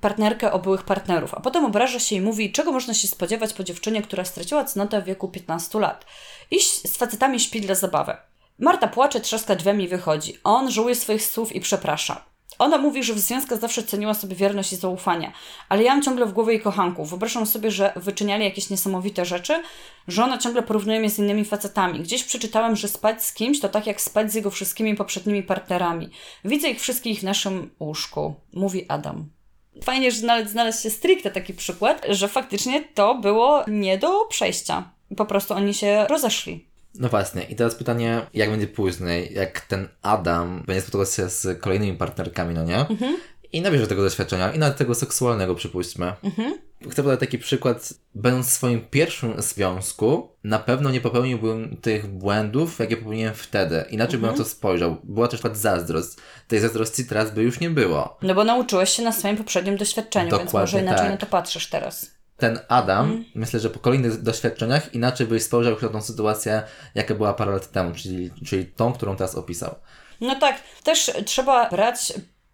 partnerkę 0.00 0.52
o 0.52 0.58
byłych 0.58 0.82
partnerów, 0.82 1.34
a 1.34 1.40
potem 1.40 1.64
obraża 1.64 1.98
się 1.98 2.16
i 2.16 2.20
mówi, 2.20 2.52
czego 2.52 2.72
można 2.72 2.94
się 2.94 3.08
spodziewać 3.08 3.52
po 3.52 3.64
dziewczynie, 3.64 4.02
która 4.02 4.24
straciła 4.24 4.64
cnotę 4.64 5.02
w 5.02 5.04
wieku 5.04 5.28
15 5.28 5.80
lat. 5.80 6.06
Iść 6.50 6.68
z 6.68 6.96
facetami 6.96 7.40
śpi 7.40 7.60
dla 7.60 7.74
zabawy. 7.74 8.16
Marta 8.58 8.88
płacze, 8.88 9.20
trzaska 9.20 9.56
drzwiami 9.56 9.84
i 9.84 9.88
wychodzi. 9.88 10.38
On 10.44 10.70
żałuje 10.70 10.94
swoich 10.94 11.24
słów 11.24 11.56
i 11.56 11.60
przeprasza. 11.60 12.24
Ona 12.58 12.78
mówi, 12.78 13.02
że 13.02 13.14
w 13.14 13.18
związkach 13.18 13.60
zawsze 13.60 13.82
ceniła 13.82 14.14
sobie 14.14 14.36
wierność 14.36 14.72
i 14.72 14.76
zaufanie, 14.76 15.32
ale 15.68 15.82
ja 15.82 15.94
mam 15.94 16.02
ciągle 16.02 16.26
w 16.26 16.32
głowie 16.32 16.52
jej 16.52 16.62
kochanków. 16.62 17.08
Wyobrażam 17.08 17.46
sobie, 17.46 17.70
że 17.70 17.92
wyczyniali 17.96 18.44
jakieś 18.44 18.70
niesamowite 18.70 19.24
rzeczy, 19.24 19.62
że 20.08 20.24
ona 20.24 20.38
ciągle 20.38 20.62
porównuje 20.62 21.00
mnie 21.00 21.10
z 21.10 21.18
innymi 21.18 21.44
facetami. 21.44 22.00
Gdzieś 22.00 22.24
przeczytałem, 22.24 22.76
że 22.76 22.88
spać 22.88 23.24
z 23.24 23.32
kimś 23.32 23.60
to 23.60 23.68
tak 23.68 23.86
jak 23.86 24.00
spać 24.00 24.32
z 24.32 24.34
jego 24.34 24.50
wszystkimi 24.50 24.94
poprzednimi 24.94 25.42
partnerami. 25.42 26.08
Widzę 26.44 26.68
ich 26.68 26.80
wszystkich 26.80 27.20
w 27.20 27.22
naszym 27.22 27.70
łóżku, 27.80 28.34
mówi 28.52 28.84
Adam. 28.88 29.28
Fajnie, 29.82 30.10
że 30.10 30.26
nawet 30.26 30.50
znalazł 30.50 30.82
się 30.82 30.90
stricte 30.90 31.30
taki 31.30 31.54
przykład, 31.54 32.06
że 32.08 32.28
faktycznie 32.28 32.84
to 32.94 33.14
było 33.14 33.64
nie 33.68 33.98
do 33.98 34.24
przejścia. 34.24 34.90
Po 35.16 35.26
prostu 35.26 35.54
oni 35.54 35.74
się 35.74 36.06
rozeszli. 36.08 36.66
No 36.98 37.08
właśnie, 37.08 37.42
i 37.42 37.56
teraz 37.56 37.74
pytanie, 37.74 38.26
jak 38.34 38.50
będzie 38.50 38.66
później, 38.66 39.34
jak 39.34 39.60
ten 39.60 39.88
Adam 40.02 40.62
będzie 40.66 40.80
spotykać 40.80 41.14
się 41.14 41.28
z 41.28 41.60
kolejnymi 41.60 41.98
partnerkami, 41.98 42.54
no 42.54 42.64
nie? 42.64 42.86
I 43.52 43.60
nabierze 43.60 43.86
tego 43.86 44.02
doświadczenia, 44.02 44.52
i 44.52 44.58
nawet 44.58 44.78
tego 44.78 44.94
seksualnego, 44.94 45.54
przypuśćmy. 45.54 46.12
Chcę 46.90 47.02
podać 47.02 47.20
taki 47.20 47.38
przykład, 47.38 47.92
będąc 48.14 48.46
w 48.46 48.52
swoim 48.52 48.80
pierwszym 48.80 49.42
związku, 49.42 50.28
na 50.44 50.58
pewno 50.58 50.90
nie 50.90 51.00
popełniłbym 51.00 51.76
tych 51.76 52.06
błędów, 52.06 52.78
jakie 52.78 52.96
popełniłem 52.96 53.34
wtedy. 53.34 53.84
Inaczej 53.90 54.18
bym 54.18 54.30
na 54.30 54.36
to 54.36 54.44
spojrzał. 54.44 54.96
Była 55.04 55.28
też 55.28 55.40
przykład 55.40 55.58
zazdrość. 55.58 56.08
Tej 56.48 56.60
zazdrości 56.60 57.04
teraz 57.04 57.30
by 57.30 57.42
już 57.42 57.60
nie 57.60 57.70
było. 57.70 58.18
No 58.22 58.34
bo 58.34 58.44
nauczyłeś 58.44 58.90
się 58.90 59.02
na 59.02 59.12
swoim 59.12 59.36
poprzednim 59.36 59.76
doświadczeniu, 59.76 60.30
więc 60.30 60.44
Dokładnie 60.44 60.60
może 60.60 60.80
inaczej 60.80 61.02
tak. 61.02 61.10
na 61.10 61.16
to 61.16 61.26
patrzysz 61.26 61.66
teraz. 61.66 62.15
Ten 62.36 62.58
Adam, 62.68 63.24
myślę, 63.34 63.60
że 63.60 63.70
po 63.70 63.78
kolejnych 63.78 64.22
doświadczeniach 64.22 64.94
inaczej 64.94 65.26
byś 65.26 65.42
spojrzał 65.42 65.76
na 65.82 65.88
tą 65.88 66.02
sytuację, 66.02 66.62
jaka 66.94 67.14
była 67.14 67.34
parę 67.34 67.52
lat 67.52 67.70
temu, 67.70 67.94
czyli, 67.94 68.30
czyli 68.46 68.66
tą, 68.66 68.92
którą 68.92 69.16
teraz 69.16 69.34
opisał. 69.34 69.74
No 70.20 70.34
tak, 70.34 70.60
też 70.84 71.12
trzeba 71.24 71.70
brać 71.70 72.12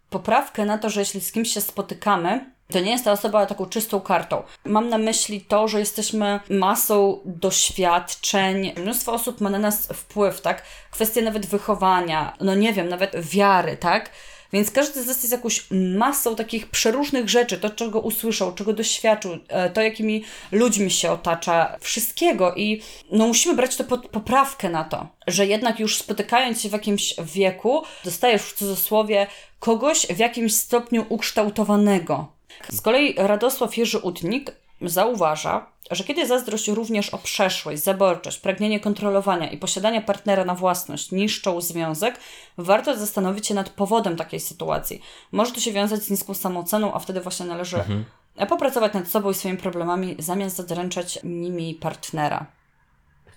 poprawkę 0.09 0.65
na 0.65 0.77
to, 0.77 0.89
że 0.89 0.99
jeśli 0.99 1.21
z 1.21 1.31
kimś 1.31 1.53
się 1.53 1.61
spotykamy, 1.61 2.53
To 2.71 2.79
nie 2.79 2.91
jest 2.91 3.05
ta 3.05 3.11
osoba 3.11 3.45
taką 3.45 3.65
czystą 3.65 4.01
kartą. 4.01 4.43
Mam 4.65 4.89
na 4.89 4.97
myśli 4.97 5.41
to, 5.41 5.67
że 5.67 5.79
jesteśmy 5.79 6.39
masą 6.49 7.19
doświadczeń. 7.25 8.73
Mnóstwo 8.77 9.13
osób 9.13 9.41
ma 9.41 9.49
na 9.49 9.59
nas 9.59 9.87
wpływ, 9.87 10.41
tak? 10.41 10.63
Kwestie 10.91 11.21
nawet 11.21 11.45
wychowania, 11.45 12.33
no 12.41 12.55
nie 12.55 12.73
wiem, 12.73 12.89
nawet 12.89 13.15
wiary, 13.19 13.77
tak? 13.77 14.09
Więc 14.53 14.71
każdy 14.71 15.03
z 15.03 15.07
nas 15.07 15.17
jest 15.17 15.31
jakąś 15.31 15.65
masą 15.71 16.35
takich 16.35 16.67
przeróżnych 16.67 17.29
rzeczy, 17.29 17.57
to 17.57 17.69
czego 17.69 17.99
usłyszał, 17.99 18.53
czego 18.53 18.73
doświadczył, 18.73 19.37
e, 19.47 19.69
to 19.69 19.81
jakimi 19.81 20.23
ludźmi 20.51 20.91
się 20.91 21.11
otacza, 21.11 21.77
wszystkiego 21.79 22.55
i 22.55 22.81
no 23.11 23.27
musimy 23.27 23.55
brać 23.55 23.75
to 23.75 23.83
pod 23.83 24.07
poprawkę 24.07 24.69
na 24.69 24.83
to, 24.83 25.07
że 25.27 25.45
jednak 25.45 25.79
już 25.79 25.97
spotykając 25.97 26.61
się 26.61 26.69
w 26.69 26.73
jakimś 26.73 27.15
wieku, 27.23 27.83
dostajesz 28.05 28.41
w 28.41 28.53
cudzysłowie 28.53 29.27
kogoś 29.59 30.07
w 30.07 30.17
jakimś 30.17 30.55
stopniu 30.55 31.05
ukształtowanego. 31.09 32.27
Z 32.69 32.81
kolei 32.81 33.13
Radosław 33.17 33.77
Jerzy 33.77 33.99
Utnik 33.99 34.51
zauważa, 34.89 35.65
że 35.91 36.03
kiedy 36.03 36.27
zazdrość 36.27 36.67
również 36.67 37.09
o 37.09 37.17
przeszłość, 37.17 37.83
zaborczość, 37.83 38.39
pragnienie 38.39 38.79
kontrolowania 38.79 39.51
i 39.51 39.57
posiadania 39.57 40.01
partnera 40.01 40.45
na 40.45 40.55
własność 40.55 41.11
niszczą 41.11 41.61
związek, 41.61 42.19
warto 42.57 42.97
zastanowić 42.97 43.47
się 43.47 43.53
nad 43.53 43.69
powodem 43.69 44.15
takiej 44.15 44.39
sytuacji. 44.39 45.01
Może 45.31 45.51
to 45.51 45.59
się 45.59 45.71
wiązać 45.71 46.03
z 46.03 46.09
niską 46.09 46.33
samooceną, 46.33 46.93
a 46.93 46.99
wtedy 46.99 47.21
właśnie 47.21 47.45
należy 47.45 47.77
mhm. 47.77 48.05
popracować 48.49 48.93
nad 48.93 49.07
sobą 49.07 49.31
i 49.31 49.33
swoimi 49.33 49.57
problemami, 49.57 50.15
zamiast 50.19 50.55
zadręczać 50.55 51.19
nimi 51.23 51.75
partnera. 51.75 52.45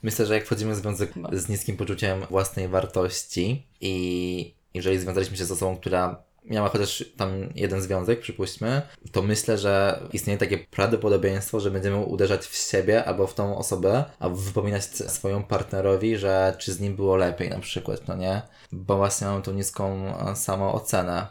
Myślę, 0.02 0.26
że 0.26 0.35
jak 0.35 0.44
wchodzimy 0.44 0.74
w 0.74 0.76
związek 0.76 1.12
z 1.32 1.48
niskim 1.48 1.76
poczuciem 1.76 2.20
własnej 2.30 2.68
wartości 2.68 3.66
i 3.80 4.54
jeżeli 4.74 4.98
związaliśmy 4.98 5.37
się 5.37 5.44
z 5.44 5.50
osobą, 5.50 5.76
która 5.76 6.25
miała 6.46 6.68
chociaż 6.68 7.04
tam 7.16 7.48
jeden 7.54 7.80
związek, 7.80 8.20
przypuśćmy, 8.20 8.82
to 9.12 9.22
myślę, 9.22 9.59
że 9.59 10.00
istnieje 10.12 10.38
takie 10.38 10.59
prawdopodobieństwo, 10.59 11.61
że 11.61 11.70
będziemy 11.70 11.96
uderzać 11.96 12.46
w 12.46 12.70
siebie 12.70 13.04
albo 13.04 13.26
w 13.26 13.35
tą 13.35 13.59
osobę, 13.59 14.04
albo 14.18 14.37
wypominać 14.37 14.85
swoją 14.85 15.42
partnerowi, 15.42 16.16
że 16.16 16.54
czy 16.59 16.72
z 16.72 16.80
nim 16.80 16.96
było 16.96 17.16
lepiej 17.16 17.50
na 17.50 17.59
przykład, 17.59 18.09
no 18.09 18.16
nie? 18.16 18.42
Bo 18.72 18.96
właśnie 18.96 19.26
mamy 19.26 19.42
tą 19.42 19.52
niską 19.52 20.14
samoocenę. 20.35 21.26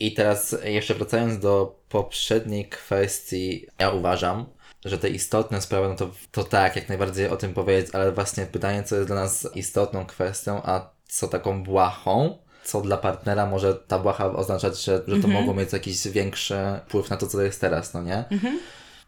I 0.00 0.14
teraz 0.14 0.56
jeszcze 0.64 0.94
wracając 0.94 1.38
do 1.38 1.80
poprzedniej 1.88 2.68
kwestii, 2.68 3.66
ja 3.78 3.90
uważam, 3.90 4.46
że 4.84 4.98
te 4.98 5.08
istotne 5.08 5.60
sprawy, 5.60 5.88
no 5.88 5.94
to, 5.94 6.10
to 6.32 6.44
tak, 6.44 6.76
jak 6.76 6.88
najbardziej 6.88 7.28
o 7.28 7.36
tym 7.36 7.54
powiedzieć, 7.54 7.94
ale 7.94 8.12
właśnie 8.12 8.46
pytanie, 8.46 8.82
co 8.82 8.96
jest 8.96 9.08
dla 9.08 9.16
nas 9.16 9.48
istotną 9.54 10.06
kwestią, 10.06 10.62
a 10.64 10.90
co 11.08 11.28
taką 11.28 11.62
błahą, 11.62 12.38
co 12.64 12.80
dla 12.80 12.96
partnera 12.96 13.46
może 13.46 13.74
ta 13.74 13.98
błaha 13.98 14.26
oznaczać, 14.26 14.84
że, 14.84 14.96
że 14.96 15.02
to 15.06 15.14
mhm. 15.14 15.34
mogło 15.34 15.54
mieć 15.54 15.72
jakiś 15.72 16.08
większy 16.08 16.56
wpływ 16.86 17.10
na 17.10 17.16
to, 17.16 17.26
co 17.26 17.42
jest 17.42 17.60
teraz, 17.60 17.94
no 17.94 18.02
nie? 18.02 18.24
Mhm. 18.30 18.58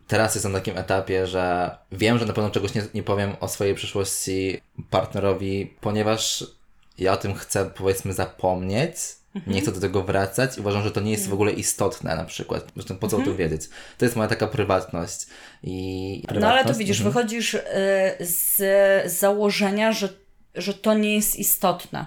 Teraz 0.09 0.35
jestem 0.35 0.53
na 0.53 0.59
takim 0.59 0.79
etapie, 0.79 1.27
że 1.27 1.77
wiem, 1.93 2.19
że 2.19 2.27
na 2.27 2.33
pewno 2.33 2.51
czegoś 2.51 2.75
nie, 2.75 2.83
nie 2.95 3.03
powiem 3.03 3.33
o 3.41 3.49
swojej 3.49 3.75
przyszłości 3.75 4.61
partnerowi, 4.91 5.75
ponieważ 5.81 6.45
ja 6.99 7.13
o 7.13 7.17
tym 7.17 7.35
chcę, 7.35 7.71
powiedzmy, 7.75 8.13
zapomnieć. 8.13 8.97
Mhm. 9.35 9.55
Nie 9.55 9.61
chcę 9.61 9.73
do 9.73 9.81
tego 9.81 10.03
wracać. 10.03 10.59
Uważam, 10.59 10.83
że 10.83 10.91
to 10.91 11.01
nie 11.01 11.11
jest 11.11 11.29
w 11.29 11.33
ogóle 11.33 11.53
istotne 11.53 12.17
na 12.17 12.25
przykład. 12.25 12.65
Zresztą 12.75 12.97
po 12.97 13.09
co 13.09 13.17
mhm. 13.17 13.23
o 13.23 13.25
tym 13.25 13.37
wiedzieć? 13.37 13.69
To 13.99 14.05
jest 14.05 14.17
moja 14.17 14.29
taka 14.29 14.47
prywatność. 14.47 15.27
I 15.63 16.23
prywatność. 16.29 16.55
No 16.55 16.61
ale 16.61 16.73
to 16.73 16.79
widzisz, 16.79 17.01
mhm. 17.01 17.15
wychodzisz 17.15 17.55
y, 17.55 17.61
z 18.21 19.13
założenia, 19.13 19.93
że, 19.93 20.09
że 20.55 20.75
to 20.75 20.95
nie 20.95 21.15
jest 21.15 21.37
istotne. 21.37 22.07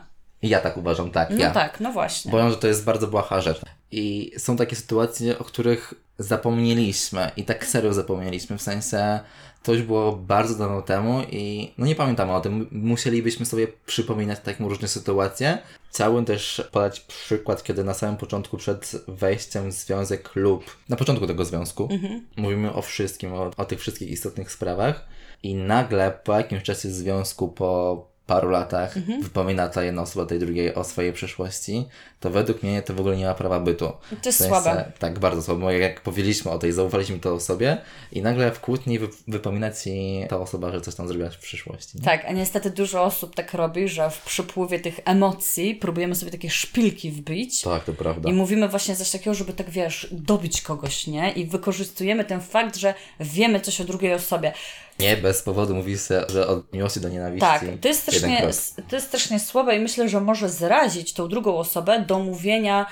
Ja 0.49 0.59
tak 0.59 0.77
uważam, 0.77 1.11
tak. 1.11 1.29
No 1.29 1.37
ja. 1.37 1.51
tak, 1.51 1.79
no 1.79 1.91
właśnie. 1.91 2.29
Uważam, 2.29 2.51
że 2.51 2.57
to 2.57 2.67
jest 2.67 2.83
bardzo 2.83 3.07
błaha 3.07 3.41
rzecz. 3.41 3.61
I 3.91 4.31
są 4.37 4.57
takie 4.57 4.75
sytuacje, 4.75 5.39
o 5.39 5.43
których 5.43 5.93
zapomnieliśmy 6.17 7.31
i 7.37 7.43
tak 7.43 7.65
serio 7.65 7.93
zapomnieliśmy, 7.93 8.57
w 8.57 8.61
sensie 8.61 9.19
to 9.63 9.73
już 9.73 9.81
było 9.81 10.11
bardzo 10.11 10.55
dawno 10.55 10.81
temu 10.81 11.21
i 11.31 11.71
no 11.77 11.85
nie 11.85 11.95
pamiętamy 11.95 12.33
o 12.33 12.41
tym. 12.41 12.67
Musielibyśmy 12.71 13.45
sobie 13.45 13.67
przypominać 13.85 14.39
tak 14.39 14.59
różne 14.59 14.87
sytuacje. 14.87 15.57
Chciałbym 15.89 16.25
też 16.25 16.63
podać 16.71 16.99
przykład, 16.99 17.63
kiedy 17.63 17.83
na 17.83 17.93
samym 17.93 18.17
początku 18.17 18.57
przed 18.57 18.95
wejściem 19.07 19.69
w 19.69 19.73
związek 19.73 20.35
lub 20.35 20.77
na 20.89 20.95
początku 20.95 21.27
tego 21.27 21.45
związku 21.45 21.87
mhm. 21.91 22.25
mówimy 22.37 22.73
o 22.73 22.81
wszystkim, 22.81 23.33
o, 23.33 23.51
o 23.57 23.65
tych 23.65 23.79
wszystkich 23.79 24.09
istotnych 24.09 24.51
sprawach 24.51 25.05
i 25.43 25.55
nagle 25.55 26.19
po 26.23 26.37
jakimś 26.37 26.63
czasie 26.63 26.89
związku, 26.89 27.47
po 27.47 28.07
paru 28.25 28.49
latach 28.49 28.97
mhm. 28.97 29.21
wypomina 29.21 29.69
ta 29.69 29.83
jedna 29.83 30.01
osoba 30.01 30.25
tej 30.25 30.39
drugiej 30.39 30.75
o 30.75 30.83
swojej 30.83 31.13
przeszłości, 31.13 31.85
to 32.19 32.29
według 32.29 32.63
mnie 32.63 32.81
to 32.81 32.93
w 32.93 32.99
ogóle 32.99 33.17
nie 33.17 33.25
ma 33.25 33.33
prawa 33.33 33.59
bytu. 33.59 33.85
To 33.85 34.29
jest 34.29 34.37
w 34.37 34.41
sensie, 34.41 34.61
słabe. 34.61 34.91
Tak, 34.99 35.19
bardzo 35.19 35.41
słabe. 35.41 35.61
Bo 35.61 35.71
jak 35.71 36.01
powiedzieliśmy 36.01 36.51
o 36.51 36.59
tej, 36.59 36.71
zaufaliśmy 36.71 37.19
to 37.19 37.33
osobie 37.33 37.77
i 38.11 38.21
nagle 38.21 38.51
w 38.51 38.59
kłótni 38.59 38.99
wy, 38.99 39.07
wypomina 39.27 39.71
ci 39.71 40.23
ta 40.29 40.39
osoba, 40.39 40.71
że 40.71 40.81
coś 40.81 40.95
tam 40.95 41.07
zrobiła 41.07 41.29
w 41.29 41.37
przyszłości. 41.37 41.97
Nie? 41.97 42.03
Tak, 42.03 42.25
a 42.25 42.31
niestety 42.31 42.69
dużo 42.69 43.03
osób 43.03 43.35
tak 43.35 43.53
robi, 43.53 43.87
że 43.87 44.09
w 44.09 44.21
przypływie 44.21 44.79
tych 44.79 44.99
emocji 45.05 45.75
próbujemy 45.75 46.15
sobie 46.15 46.31
takie 46.31 46.49
szpilki 46.49 47.11
wbić. 47.11 47.61
Tak, 47.61 47.83
to 47.83 47.93
prawda. 47.93 48.29
I 48.29 48.33
mówimy 48.33 48.69
właśnie 48.69 48.95
coś 48.95 49.11
takiego, 49.11 49.33
żeby 49.33 49.53
tak 49.53 49.69
wiesz, 49.69 50.07
dobić 50.11 50.61
kogoś, 50.61 51.07
nie? 51.07 51.31
I 51.31 51.45
wykorzystujemy 51.45 52.25
ten 52.25 52.41
fakt, 52.41 52.75
że 52.75 52.93
wiemy 53.19 53.59
coś 53.59 53.81
o 53.81 53.83
drugiej 53.83 54.13
osobie. 54.13 54.53
Nie, 54.99 55.17
bez 55.17 55.41
powodu 55.41 55.75
mówi 55.75 55.97
się, 55.97 56.25
że 56.29 56.47
od 56.47 56.73
miłości 56.73 56.99
do 56.99 57.09
nienawiści. 57.09 57.47
Tak, 57.47 57.61
to 57.81 57.87
jest, 57.87 58.01
strasznie, 58.01 58.41
to 58.89 58.95
jest 58.95 59.07
strasznie 59.07 59.39
słabe 59.39 59.75
i 59.75 59.79
myślę, 59.79 60.09
że 60.09 60.21
może 60.21 60.49
zrazić 60.49 61.13
tą 61.13 61.27
drugą 61.27 61.57
osobę 61.57 61.99
do 61.99 62.19
mówienia, 62.19 62.85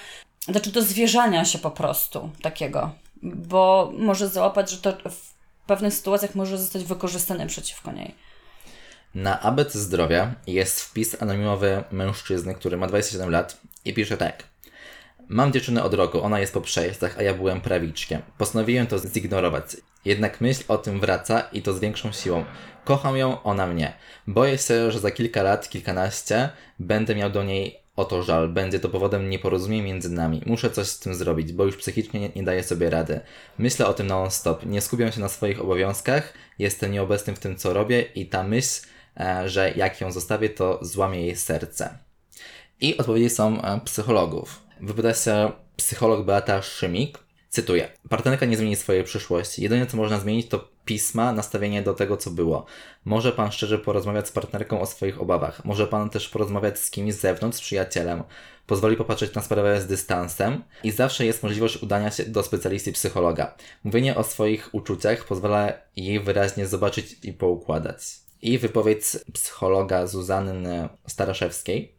znaczy 0.45 0.71
do 0.71 0.81
zwierzania 0.81 1.45
się 1.45 1.59
po 1.59 1.71
prostu 1.71 2.29
takiego, 2.41 2.91
bo 3.23 3.91
może 3.97 4.29
załapać, 4.29 4.71
że 4.71 4.77
to 4.77 5.09
w 5.09 5.33
pewnych 5.67 5.93
sytuacjach 5.93 6.35
może 6.35 6.57
zostać 6.57 6.83
wykorzystane 6.83 7.47
przeciwko 7.47 7.91
niej. 7.91 8.15
Na 9.15 9.41
ABC 9.41 9.79
Zdrowia 9.79 10.35
jest 10.47 10.81
wpis 10.81 11.21
anonimowy 11.21 11.83
mężczyzny, 11.91 12.55
który 12.55 12.77
ma 12.77 12.87
27 12.87 13.29
lat 13.29 13.57
i 13.85 13.93
pisze 13.93 14.17
tak. 14.17 14.43
Mam 15.33 15.53
dziewczynę 15.53 15.83
od 15.83 15.93
roku, 15.93 16.21
ona 16.21 16.39
jest 16.39 16.53
po 16.53 16.61
przejazdach, 16.61 17.17
a 17.17 17.23
ja 17.23 17.33
byłem 17.33 17.61
prawiczkiem. 17.61 18.21
Postanowiłem 18.37 18.87
to 18.87 18.99
zignorować. 18.99 19.77
Jednak 20.05 20.41
myśl 20.41 20.63
o 20.67 20.77
tym 20.77 20.99
wraca 20.99 21.39
i 21.39 21.61
to 21.61 21.73
z 21.73 21.79
większą 21.79 22.11
siłą. 22.11 22.45
Kocham 22.85 23.17
ją, 23.17 23.43
ona 23.43 23.67
mnie. 23.67 23.93
Boję 24.27 24.57
się, 24.57 24.91
że 24.91 24.99
za 24.99 25.11
kilka 25.11 25.43
lat, 25.43 25.69
kilkanaście, 25.69 26.49
będę 26.79 27.15
miał 27.15 27.29
do 27.29 27.43
niej 27.43 27.79
o 27.95 28.05
to 28.05 28.23
żal. 28.23 28.49
Będzie 28.49 28.79
to 28.79 28.89
powodem 28.89 29.29
nieporozumień 29.29 29.81
między 29.81 30.09
nami. 30.09 30.41
Muszę 30.45 30.69
coś 30.69 30.87
z 30.87 30.99
tym 30.99 31.15
zrobić, 31.15 31.53
bo 31.53 31.65
już 31.65 31.77
psychicznie 31.77 32.19
nie, 32.19 32.29
nie 32.35 32.43
daję 32.43 32.63
sobie 32.63 32.89
rady. 32.89 33.19
Myślę 33.57 33.87
o 33.87 33.93
tym 33.93 34.07
non-stop. 34.07 34.65
Nie 34.65 34.81
skupiam 34.81 35.11
się 35.11 35.21
na 35.21 35.29
swoich 35.29 35.61
obowiązkach. 35.61 36.33
Jestem 36.59 36.91
nieobecny 36.91 37.35
w 37.35 37.39
tym, 37.39 37.55
co 37.55 37.73
robię 37.73 38.01
i 38.01 38.25
ta 38.25 38.43
myśl, 38.43 38.81
e, 39.19 39.49
że 39.49 39.71
jak 39.75 40.01
ją 40.01 40.11
zostawię, 40.11 40.49
to 40.49 40.79
złamie 40.81 41.25
jej 41.25 41.35
serce. 41.35 41.97
I 42.81 42.97
odpowiedzi 42.97 43.29
są 43.29 43.61
e, 43.61 43.81
psychologów. 43.85 44.62
Wypowiada 44.83 45.13
się 45.13 45.51
psycholog 45.75 46.25
Beata 46.25 46.61
Szymik. 46.61 47.19
Cytuję. 47.49 47.89
Partnerka 48.09 48.45
nie 48.45 48.57
zmieni 48.57 48.75
swojej 48.75 49.03
przyszłości. 49.03 49.63
Jedyne, 49.63 49.85
co 49.85 49.97
można 49.97 50.19
zmienić, 50.19 50.49
to 50.49 50.69
pisma, 50.85 51.33
nastawienie 51.33 51.81
do 51.81 51.93
tego, 51.93 52.17
co 52.17 52.31
było. 52.31 52.65
Może 53.05 53.31
pan 53.31 53.51
szczerze 53.51 53.79
porozmawiać 53.79 54.27
z 54.27 54.31
partnerką 54.31 54.81
o 54.81 54.85
swoich 54.85 55.21
obawach. 55.21 55.65
Może 55.65 55.87
pan 55.87 56.09
też 56.09 56.29
porozmawiać 56.29 56.79
z 56.79 56.91
kimś 56.91 57.13
z 57.13 57.19
zewnątrz, 57.19 57.57
z 57.57 57.61
przyjacielem. 57.61 58.23
Pozwoli 58.67 58.97
popatrzeć 58.97 59.33
na 59.33 59.41
sprawę 59.41 59.81
z 59.81 59.87
dystansem 59.87 60.63
i 60.83 60.91
zawsze 60.91 61.25
jest 61.25 61.43
możliwość 61.43 61.83
udania 61.83 62.11
się 62.11 62.25
do 62.25 62.43
specjalisty 62.43 62.91
psychologa. 62.91 63.55
Mówienie 63.83 64.15
o 64.15 64.23
swoich 64.23 64.69
uczuciach 64.71 65.25
pozwala 65.25 65.73
jej 65.95 66.19
wyraźnie 66.19 66.67
zobaczyć 66.67 67.15
i 67.23 67.33
poukładać. 67.33 67.99
I 68.41 68.57
wypowiedź 68.57 69.03
psychologa 69.33 70.07
Zuzanny 70.07 70.89
Staraszewskiej. 71.07 71.95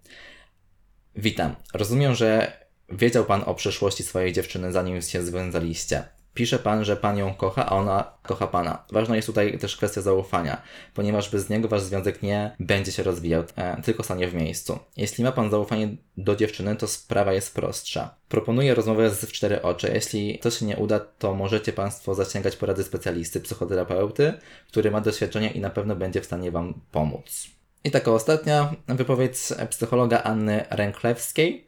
Witam. 1.16 1.57
Rozumiem, 1.75 2.14
że 2.14 2.63
Wiedział 2.88 3.25
pan 3.25 3.42
o 3.47 3.55
przeszłości 3.55 4.03
swojej 4.03 4.33
dziewczyny, 4.33 4.73
zanim 4.73 5.03
się 5.03 5.23
związaliście. 5.23 6.05
Pisze 6.35 6.59
pan, 6.59 6.85
że 6.85 6.97
pan 6.97 7.18
ją 7.18 7.35
kocha, 7.35 7.66
a 7.66 7.70
ona 7.70 8.12
kocha 8.23 8.47
pana. 8.47 8.85
Ważna 8.92 9.16
jest 9.16 9.27
tutaj 9.27 9.59
też 9.59 9.77
kwestia 9.77 10.01
zaufania, 10.01 10.62
ponieważ 10.94 11.31
bez 11.31 11.49
niego 11.49 11.68
wasz 11.68 11.83
związek 11.83 12.23
nie 12.23 12.57
będzie 12.61 12.92
się 12.92 13.03
rozwijał, 13.03 13.44
e, 13.57 13.83
tylko 13.83 14.03
stanie 14.03 14.29
w 14.29 14.35
miejscu. 14.35 14.79
Jeśli 14.97 15.25
ma 15.25 15.33
pan 15.33 15.51
zaufanie 15.51 15.88
do 16.16 16.37
dziewczyny, 16.37 16.77
to 16.77 16.88
sprawa 16.88 17.33
jest 17.33 17.55
prostsza. 17.55 18.14
Proponuję 18.29 18.75
rozmowę 18.75 19.11
z 19.11 19.25
w 19.25 19.33
cztery 19.33 19.62
oczy. 19.62 19.90
Jeśli 19.94 20.38
to 20.38 20.51
się 20.51 20.66
nie 20.66 20.77
uda, 20.77 21.01
to 21.01 21.35
możecie 21.35 21.73
państwo 21.73 22.14
zasięgać 22.14 22.57
porady 22.57 22.85
specjalisty, 22.85 23.40
psychoterapeuty, 23.40 24.33
który 24.68 24.90
ma 24.90 25.01
doświadczenie 25.01 25.51
i 25.51 25.61
na 25.61 25.70
pewno 25.70 25.97
będzie 25.97 26.20
w 26.20 26.27
stanie 26.27 26.51
wam 26.51 26.81
pomóc. 26.92 27.47
I 27.85 27.90
taka 27.90 28.11
ostatnia 28.11 28.75
wypowiedź 28.88 29.37
psychologa 29.70 30.23
Anny 30.23 30.64
Ręklewskiej. 30.70 31.66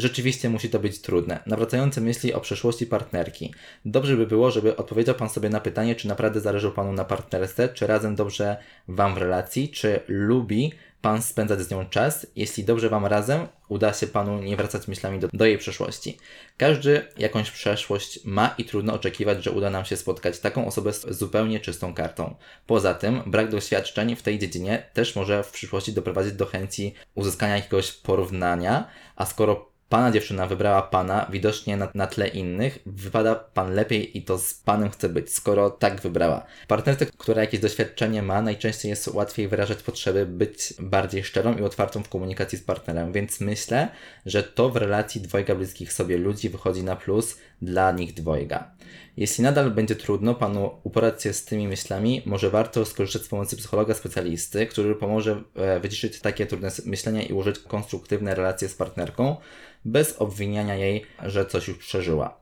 Rzeczywiście 0.00 0.50
musi 0.50 0.70
to 0.70 0.78
być 0.78 1.00
trudne. 1.00 1.42
Nawracające 1.46 2.00
myśli 2.00 2.34
o 2.34 2.40
przeszłości 2.40 2.86
partnerki. 2.86 3.54
Dobrze 3.84 4.16
by 4.16 4.26
było, 4.26 4.50
żeby 4.50 4.76
odpowiedział 4.76 5.14
Pan 5.14 5.28
sobie 5.28 5.48
na 5.48 5.60
pytanie, 5.60 5.94
czy 5.94 6.08
naprawdę 6.08 6.40
zależy 6.40 6.70
Panu 6.70 6.92
na 6.92 7.04
partnerce, 7.04 7.68
czy 7.68 7.86
razem 7.86 8.14
dobrze 8.14 8.56
Wam 8.88 9.14
w 9.14 9.18
relacji, 9.18 9.68
czy 9.68 10.00
lubi 10.08 10.72
pan 11.02 11.22
spędzać 11.22 11.60
z 11.60 11.70
nią 11.70 11.86
czas, 11.86 12.26
jeśli 12.36 12.64
dobrze 12.64 12.88
wam 12.88 13.06
razem 13.06 13.48
uda 13.68 13.92
się 13.92 14.06
panu 14.06 14.42
nie 14.42 14.56
wracać 14.56 14.88
myślami 14.88 15.18
do, 15.18 15.28
do 15.32 15.44
jej 15.44 15.58
przeszłości. 15.58 16.18
Każdy 16.56 17.02
jakąś 17.18 17.50
przeszłość 17.50 18.24
ma 18.24 18.54
i 18.58 18.64
trudno 18.64 18.94
oczekiwać, 18.94 19.44
że 19.44 19.50
uda 19.50 19.70
nam 19.70 19.84
się 19.84 19.96
spotkać 19.96 20.38
taką 20.38 20.66
osobę 20.66 20.92
z 20.92 21.18
zupełnie 21.18 21.60
czystą 21.60 21.94
kartą. 21.94 22.34
Poza 22.66 22.94
tym, 22.94 23.22
brak 23.26 23.50
doświadczeń 23.50 24.16
w 24.16 24.22
tej 24.22 24.38
dziedzinie 24.38 24.86
też 24.92 25.16
może 25.16 25.42
w 25.42 25.50
przyszłości 25.50 25.92
doprowadzić 25.92 26.32
do 26.32 26.46
chęci 26.46 26.94
uzyskania 27.14 27.56
jakiegoś 27.56 27.92
porównania, 27.92 28.88
a 29.16 29.26
skoro 29.26 29.69
pana 29.90 30.10
dziewczyna 30.10 30.46
wybrała 30.46 30.82
pana, 30.82 31.26
widocznie 31.32 31.76
na, 31.76 31.88
na 31.94 32.06
tle 32.06 32.28
innych, 32.28 32.78
wypada 32.86 33.34
pan 33.34 33.74
lepiej 33.74 34.18
i 34.18 34.22
to 34.22 34.38
z 34.38 34.54
panem 34.54 34.90
chce 34.90 35.08
być, 35.08 35.32
skoro 35.34 35.70
tak 35.70 36.00
wybrała. 36.00 36.46
Partnerce, 36.68 37.06
która 37.06 37.40
jakieś 37.40 37.60
doświadczenie 37.60 38.22
ma, 38.22 38.42
najczęściej 38.42 38.90
jest 38.90 39.08
łatwiej 39.08 39.48
wyrażać 39.48 39.82
potrzeby, 39.82 40.26
być 40.26 40.74
bardziej 40.80 41.24
szczerą 41.24 41.56
i 41.56 41.62
otwartą 41.62 42.02
w 42.02 42.08
komunikacji 42.08 42.58
z 42.58 42.62
partnerem, 42.62 43.12
więc 43.12 43.40
myślę, 43.40 43.88
że 44.26 44.42
to 44.42 44.70
w 44.70 44.76
relacji 44.76 45.20
dwojga 45.20 45.54
bliskich 45.54 45.92
sobie 45.92 46.18
ludzi 46.18 46.48
wychodzi 46.48 46.84
na 46.84 46.96
plus 46.96 47.38
dla 47.62 47.92
nich 47.92 48.14
dwojga. 48.14 48.70
Jeśli 49.16 49.44
nadal 49.44 49.70
będzie 49.70 49.96
trudno 49.96 50.34
panu 50.34 50.70
uporać 50.82 51.22
się 51.22 51.32
z 51.32 51.44
tymi 51.44 51.68
myślami, 51.68 52.22
może 52.26 52.50
warto 52.50 52.84
skorzystać 52.84 53.22
z 53.22 53.28
pomocy 53.28 53.56
psychologa 53.56 53.94
specjalisty, 53.94 54.66
który 54.66 54.94
pomoże 54.94 55.42
e, 55.54 55.80
wyciszyć 55.80 56.20
takie 56.20 56.46
trudne 56.46 56.70
myślenia 56.86 57.22
i 57.22 57.32
ułożyć 57.32 57.58
konstruktywne 57.58 58.34
relacje 58.34 58.68
z 58.68 58.74
partnerką, 58.74 59.36
bez 59.84 60.16
obwiniania 60.18 60.74
jej, 60.74 61.06
że 61.22 61.46
coś 61.46 61.68
już 61.68 61.78
przeżyła. 61.78 62.40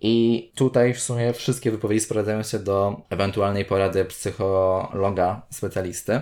I 0.00 0.50
tutaj 0.54 0.94
w 0.94 1.00
sumie 1.00 1.32
wszystkie 1.32 1.70
wypowiedzi 1.70 2.04
sprowadzają 2.04 2.42
się 2.42 2.58
do 2.58 3.02
ewentualnej 3.10 3.64
porady 3.64 4.04
psychologa 4.04 5.42
specjalisty. 5.50 6.20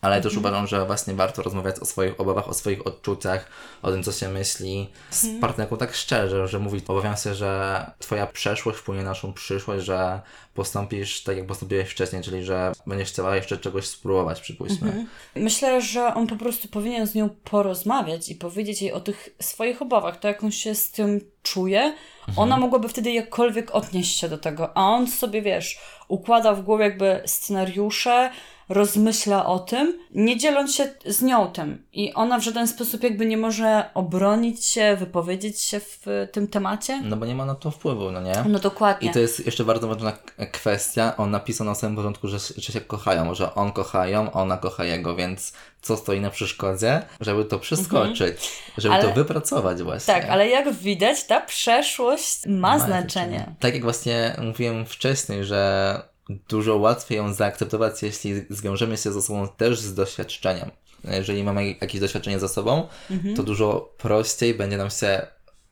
Ale 0.00 0.20
też 0.20 0.36
uważam, 0.36 0.66
że 0.66 0.86
właśnie 0.86 1.14
warto 1.14 1.42
rozmawiać 1.42 1.78
o 1.78 1.84
swoich 1.84 2.20
obawach, 2.20 2.48
o 2.48 2.54
swoich 2.54 2.86
odczuciach, 2.86 3.48
o 3.82 3.90
tym, 3.90 4.02
co 4.02 4.12
się 4.12 4.28
myśli 4.28 4.90
z 5.10 5.40
partnerką 5.40 5.76
tak 5.76 5.94
szczerze, 5.94 6.48
że 6.48 6.58
mówić, 6.58 6.84
obawiam 6.88 7.16
się, 7.16 7.34
że 7.34 7.90
twoja 7.98 8.26
przeszłość 8.26 8.78
wpłynie 8.78 9.02
na 9.02 9.08
naszą 9.08 9.32
przyszłość, 9.32 9.84
że 9.84 10.20
postąpisz 10.54 11.22
tak, 11.22 11.36
jak 11.36 11.46
postąpiłeś 11.46 11.90
wcześniej, 11.90 12.22
czyli 12.22 12.44
że 12.44 12.72
będziesz 12.86 13.08
chciała 13.08 13.36
jeszcze 13.36 13.58
czegoś 13.58 13.86
spróbować, 13.86 14.40
przypuśćmy. 14.40 15.06
Myślę, 15.34 15.80
że 15.80 16.14
on 16.14 16.26
po 16.26 16.36
prostu 16.36 16.68
powinien 16.68 17.06
z 17.06 17.14
nią 17.14 17.28
porozmawiać 17.44 18.28
i 18.28 18.34
powiedzieć 18.34 18.82
jej 18.82 18.92
o 18.92 19.00
tych 19.00 19.28
swoich 19.40 19.82
obawach, 19.82 20.18
to 20.18 20.28
jak 20.28 20.44
on 20.44 20.50
się 20.50 20.74
z 20.74 20.90
tym 20.90 21.20
czuje. 21.42 21.94
Ona 22.36 22.56
mogłaby 22.56 22.88
wtedy 22.88 23.12
jakkolwiek 23.12 23.74
odnieść 23.74 24.18
się 24.18 24.28
do 24.28 24.38
tego, 24.38 24.76
a 24.76 24.80
on 24.80 25.06
sobie, 25.06 25.42
wiesz, 25.42 25.80
układa 26.08 26.54
w 26.54 26.62
głowie 26.62 26.84
jakby 26.84 27.22
scenariusze, 27.26 28.30
rozmyśla 28.68 29.46
o 29.46 29.58
tym, 29.58 29.98
nie 30.14 30.36
dzieląc 30.36 30.74
się 30.74 30.88
z 31.06 31.22
nią 31.22 31.46
tym. 31.52 31.84
I 31.92 32.14
ona 32.14 32.38
w 32.38 32.42
żaden 32.42 32.68
sposób 32.68 33.02
jakby 33.02 33.26
nie 33.26 33.36
może 33.36 33.90
obronić 33.94 34.64
się, 34.64 34.96
wypowiedzieć 34.96 35.60
się 35.60 35.80
w 35.80 36.06
tym 36.32 36.48
temacie. 36.48 37.00
No 37.04 37.16
bo 37.16 37.26
nie 37.26 37.34
ma 37.34 37.44
na 37.44 37.54
to 37.54 37.70
wpływu, 37.70 38.10
no 38.10 38.20
nie? 38.20 38.34
No 38.48 38.58
dokładnie. 38.58 39.10
I 39.10 39.12
to 39.12 39.18
jest 39.18 39.46
jeszcze 39.46 39.64
bardzo 39.64 39.88
ważna 39.88 40.12
kwestia. 40.52 41.16
On 41.16 41.30
napisał 41.30 41.66
na 41.66 41.74
samym 41.74 41.96
początku, 41.96 42.28
że, 42.28 42.38
że 42.56 42.72
się 42.72 42.80
kochają, 42.80 43.34
że 43.34 43.54
on 43.54 43.72
kocha 43.72 44.06
ją, 44.06 44.32
ona 44.32 44.56
kocha 44.56 44.84
jego, 44.84 45.16
więc 45.16 45.52
co 45.82 45.96
stoi 45.96 46.20
na 46.20 46.30
przeszkodzie, 46.30 47.02
żeby 47.20 47.44
to 47.44 47.58
przeskoczyć, 47.58 48.36
żeby 48.78 48.94
Ale- 48.94 49.04
to 49.04 49.12
wypracować 49.12 49.82
właśnie. 49.82 50.14
Tak, 50.14 50.24
ale 50.24 50.48
jak 50.48 50.72
widać, 50.72 51.24
ta 51.24 51.40
przeszłość 51.40 52.46
ma, 52.46 52.78
znaczenie. 52.78 53.54
Tak 53.60 53.74
jak 53.74 53.82
właśnie 53.82 54.36
mówiłem 54.42 54.86
wcześniej, 54.86 55.44
że 55.44 56.02
dużo 56.28 56.76
łatwiej 56.76 57.18
ją 57.18 57.32
zaakceptować, 57.34 58.02
jeśli 58.02 58.34
zwiążemy 58.50 58.96
się 58.96 59.12
ze 59.12 59.22
sobą 59.22 59.48
też 59.48 59.80
z 59.80 59.94
doświadczeniem. 59.94 60.70
Jeżeli 61.04 61.44
mamy 61.44 61.74
jakieś 61.80 62.00
doświadczenie 62.00 62.38
ze 62.38 62.48
sobą, 62.48 62.88
Mhm. 63.10 63.36
to 63.36 63.42
dużo 63.42 63.92
prościej 63.98 64.54
będzie 64.54 64.76
nam 64.76 64.90
się 64.90 65.26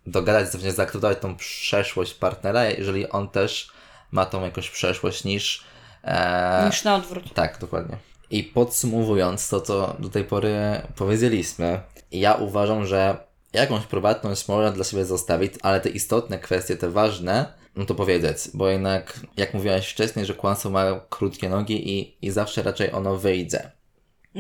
dogadać, 0.07 0.49
zaakceptować 0.51 1.19
tą 1.21 1.37
przeszłość 1.37 2.15
partnera, 2.15 2.65
jeżeli 2.65 3.09
on 3.09 3.29
też 3.29 3.71
ma 4.13 4.27
tą 4.27 4.45
jakąś 4.45 4.71
przeszłość 4.71 5.25
niż... 5.25 5.65
E, 6.05 6.67
Niż 6.67 6.85
na 6.85 6.97
odwrót. 6.97 7.35
tak, 7.35 7.59
dokładnie. 7.61 7.97
I 8.31 8.45
podsumowując 8.45 9.49
to, 9.49 9.61
co 9.61 9.97
do 9.99 10.09
tej 10.09 10.25
pory 10.25 10.55
powiedzieliśmy, 10.97 11.81
ja 12.13 12.35
uważam, 12.35 12.87
że 12.87 13.17
jakąś 13.53 13.87
prywatność 13.87 14.49
można 14.49 14.71
dla 14.71 14.85
siebie 14.85 15.05
zostawić, 15.05 15.53
ale 15.63 15.81
te 15.81 15.89
istotne 15.89 16.39
kwestie, 16.39 16.77
te 16.77 16.91
ważne, 16.91 17.53
no 17.77 17.87
to 17.87 17.95
powiedzieć, 17.95 18.39
bo 18.55 18.69
jednak, 18.69 19.21
jak 19.37 19.55
mówiłaś 19.55 19.89
wcześniej, 19.89 20.27
że 20.27 20.35
kłamstwo 20.35 20.71
ma 20.71 21.01
krótkie 21.11 21.49
nogi 21.49 21.99
i, 21.99 22.17
i 22.23 22.31
zawsze 22.31 22.63
raczej 22.63 22.93
ono 22.93 23.17
wyjdzie. 23.17 23.71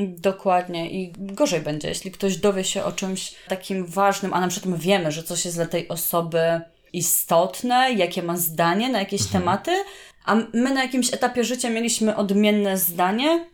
Dokładnie 0.05 0.91
i 0.91 1.13
gorzej 1.17 1.61
będzie, 1.61 1.89
jeśli 1.89 2.11
ktoś 2.11 2.37
dowie 2.37 2.65
się 2.65 2.85
o 2.85 2.93
czymś 2.93 3.35
takim 3.49 3.87
ważnym, 3.87 4.35
a 4.35 4.41
na 4.41 4.49
przykład 4.49 4.73
my 4.73 4.79
wiemy, 4.79 5.13
że 5.13 5.23
coś 5.23 5.45
jest 5.45 5.57
dla 5.57 5.67
tej 5.67 5.89
osoby 5.89 6.61
istotne, 6.93 7.93
jakie 7.93 8.23
ma 8.23 8.37
zdanie 8.37 8.89
na 8.89 8.99
jakieś 8.99 9.27
tematy, 9.27 9.71
a 10.25 10.35
my 10.35 10.75
na 10.75 10.83
jakimś 10.83 11.15
etapie 11.15 11.45
życia 11.45 11.71
mieliśmy 11.71 12.17
odmienne 12.17 12.79
zdanie 12.79 13.47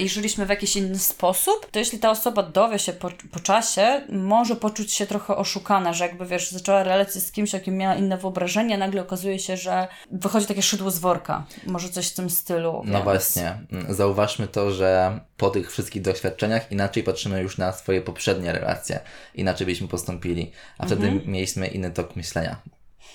i 0.00 0.08
żyliśmy 0.08 0.46
w 0.46 0.48
jakiś 0.48 0.76
inny 0.76 0.98
sposób, 0.98 1.70
to 1.70 1.78
jeśli 1.78 1.98
ta 1.98 2.10
osoba 2.10 2.42
dowie 2.42 2.78
się 2.78 2.92
po, 2.92 3.10
po 3.32 3.40
czasie, 3.40 4.00
może 4.08 4.56
poczuć 4.56 4.92
się 4.92 5.06
trochę 5.06 5.36
oszukana, 5.36 5.92
że 5.92 6.06
jakby 6.06 6.26
wiesz, 6.26 6.50
zaczęła 6.50 6.82
relację 6.82 7.20
z 7.20 7.32
kimś, 7.32 7.54
o 7.54 7.60
kim 7.60 7.76
miała 7.76 7.94
inne 7.94 8.18
wyobrażenie, 8.18 8.78
nagle 8.78 9.02
okazuje 9.02 9.38
się, 9.38 9.56
że 9.56 9.88
wychodzi 10.10 10.46
takie 10.46 10.62
szydło 10.62 10.90
z 10.90 10.98
worka. 10.98 11.46
Może 11.66 11.88
coś 11.88 12.08
w 12.08 12.14
tym 12.14 12.30
stylu. 12.30 12.72
No 12.84 12.92
więc- 12.92 13.04
właśnie, 13.04 13.58
Mm, 13.72 13.94
zauważmy 13.94 14.48
to, 14.48 14.70
że 14.70 15.20
po 15.36 15.50
tych 15.50 15.72
wszystkich 15.72 16.02
doświadczeniach 16.02 16.72
inaczej 16.72 17.02
patrzymy 17.02 17.42
już 17.42 17.58
na 17.58 17.72
swoje 17.72 18.00
poprzednie 18.02 18.52
relacje, 18.52 19.00
inaczej 19.34 19.66
byśmy 19.66 19.88
postąpili, 19.88 20.52
a 20.78 20.86
wtedy 20.86 21.20
mieliśmy 21.26 21.66
inny 21.66 21.90
tok 21.90 22.16
myślenia. 22.16 22.56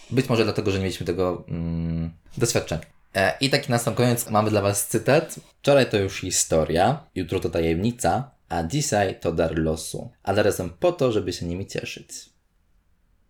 Być 0.10 0.30
może 0.30 0.44
dlatego, 0.44 0.72
że 0.72 0.78
nie 0.78 0.84
mieliśmy 0.84 1.06
tego 1.06 1.44
mm, 1.48 2.12
doświadczenia. 2.38 2.99
E, 3.16 3.38
I 3.42 3.50
taki 3.50 3.72
na 3.72 3.78
sam 3.78 3.96
koniec 3.96 4.30
mamy 4.30 4.50
dla 4.50 4.62
Was 4.62 4.88
cytat. 4.88 5.36
Wczoraj 5.60 5.90
to 5.90 5.98
już 5.98 6.22
historia, 6.22 7.04
jutro 7.16 7.40
to 7.40 7.50
tajemnica, 7.50 8.32
a 8.50 8.64
dzisiaj 8.64 9.20
to 9.20 9.32
dar 9.32 9.60
losu. 9.60 10.10
Ale 10.24 10.44
razem 10.44 10.70
po 10.70 10.92
to, 10.92 11.12
żeby 11.12 11.34
się 11.34 11.46
nimi 11.46 11.68
cieszyć. 11.68 12.10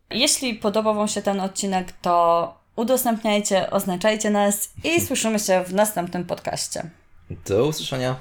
Jeśli 0.10 0.54
podobał 0.54 0.96
Wam 0.96 1.08
się 1.08 1.22
ten 1.22 1.40
odcinek, 1.40 1.92
to 1.92 2.56
udostępniajcie, 2.76 3.70
oznaczajcie 3.70 4.30
nas 4.30 4.70
i 4.84 5.02
słyszymy 5.02 5.40
się 5.40 5.64
w 5.64 5.74
następnym 5.74 6.26
podcaście. 6.26 6.90
Do 7.46 7.68
usłyszenia. 7.68 8.16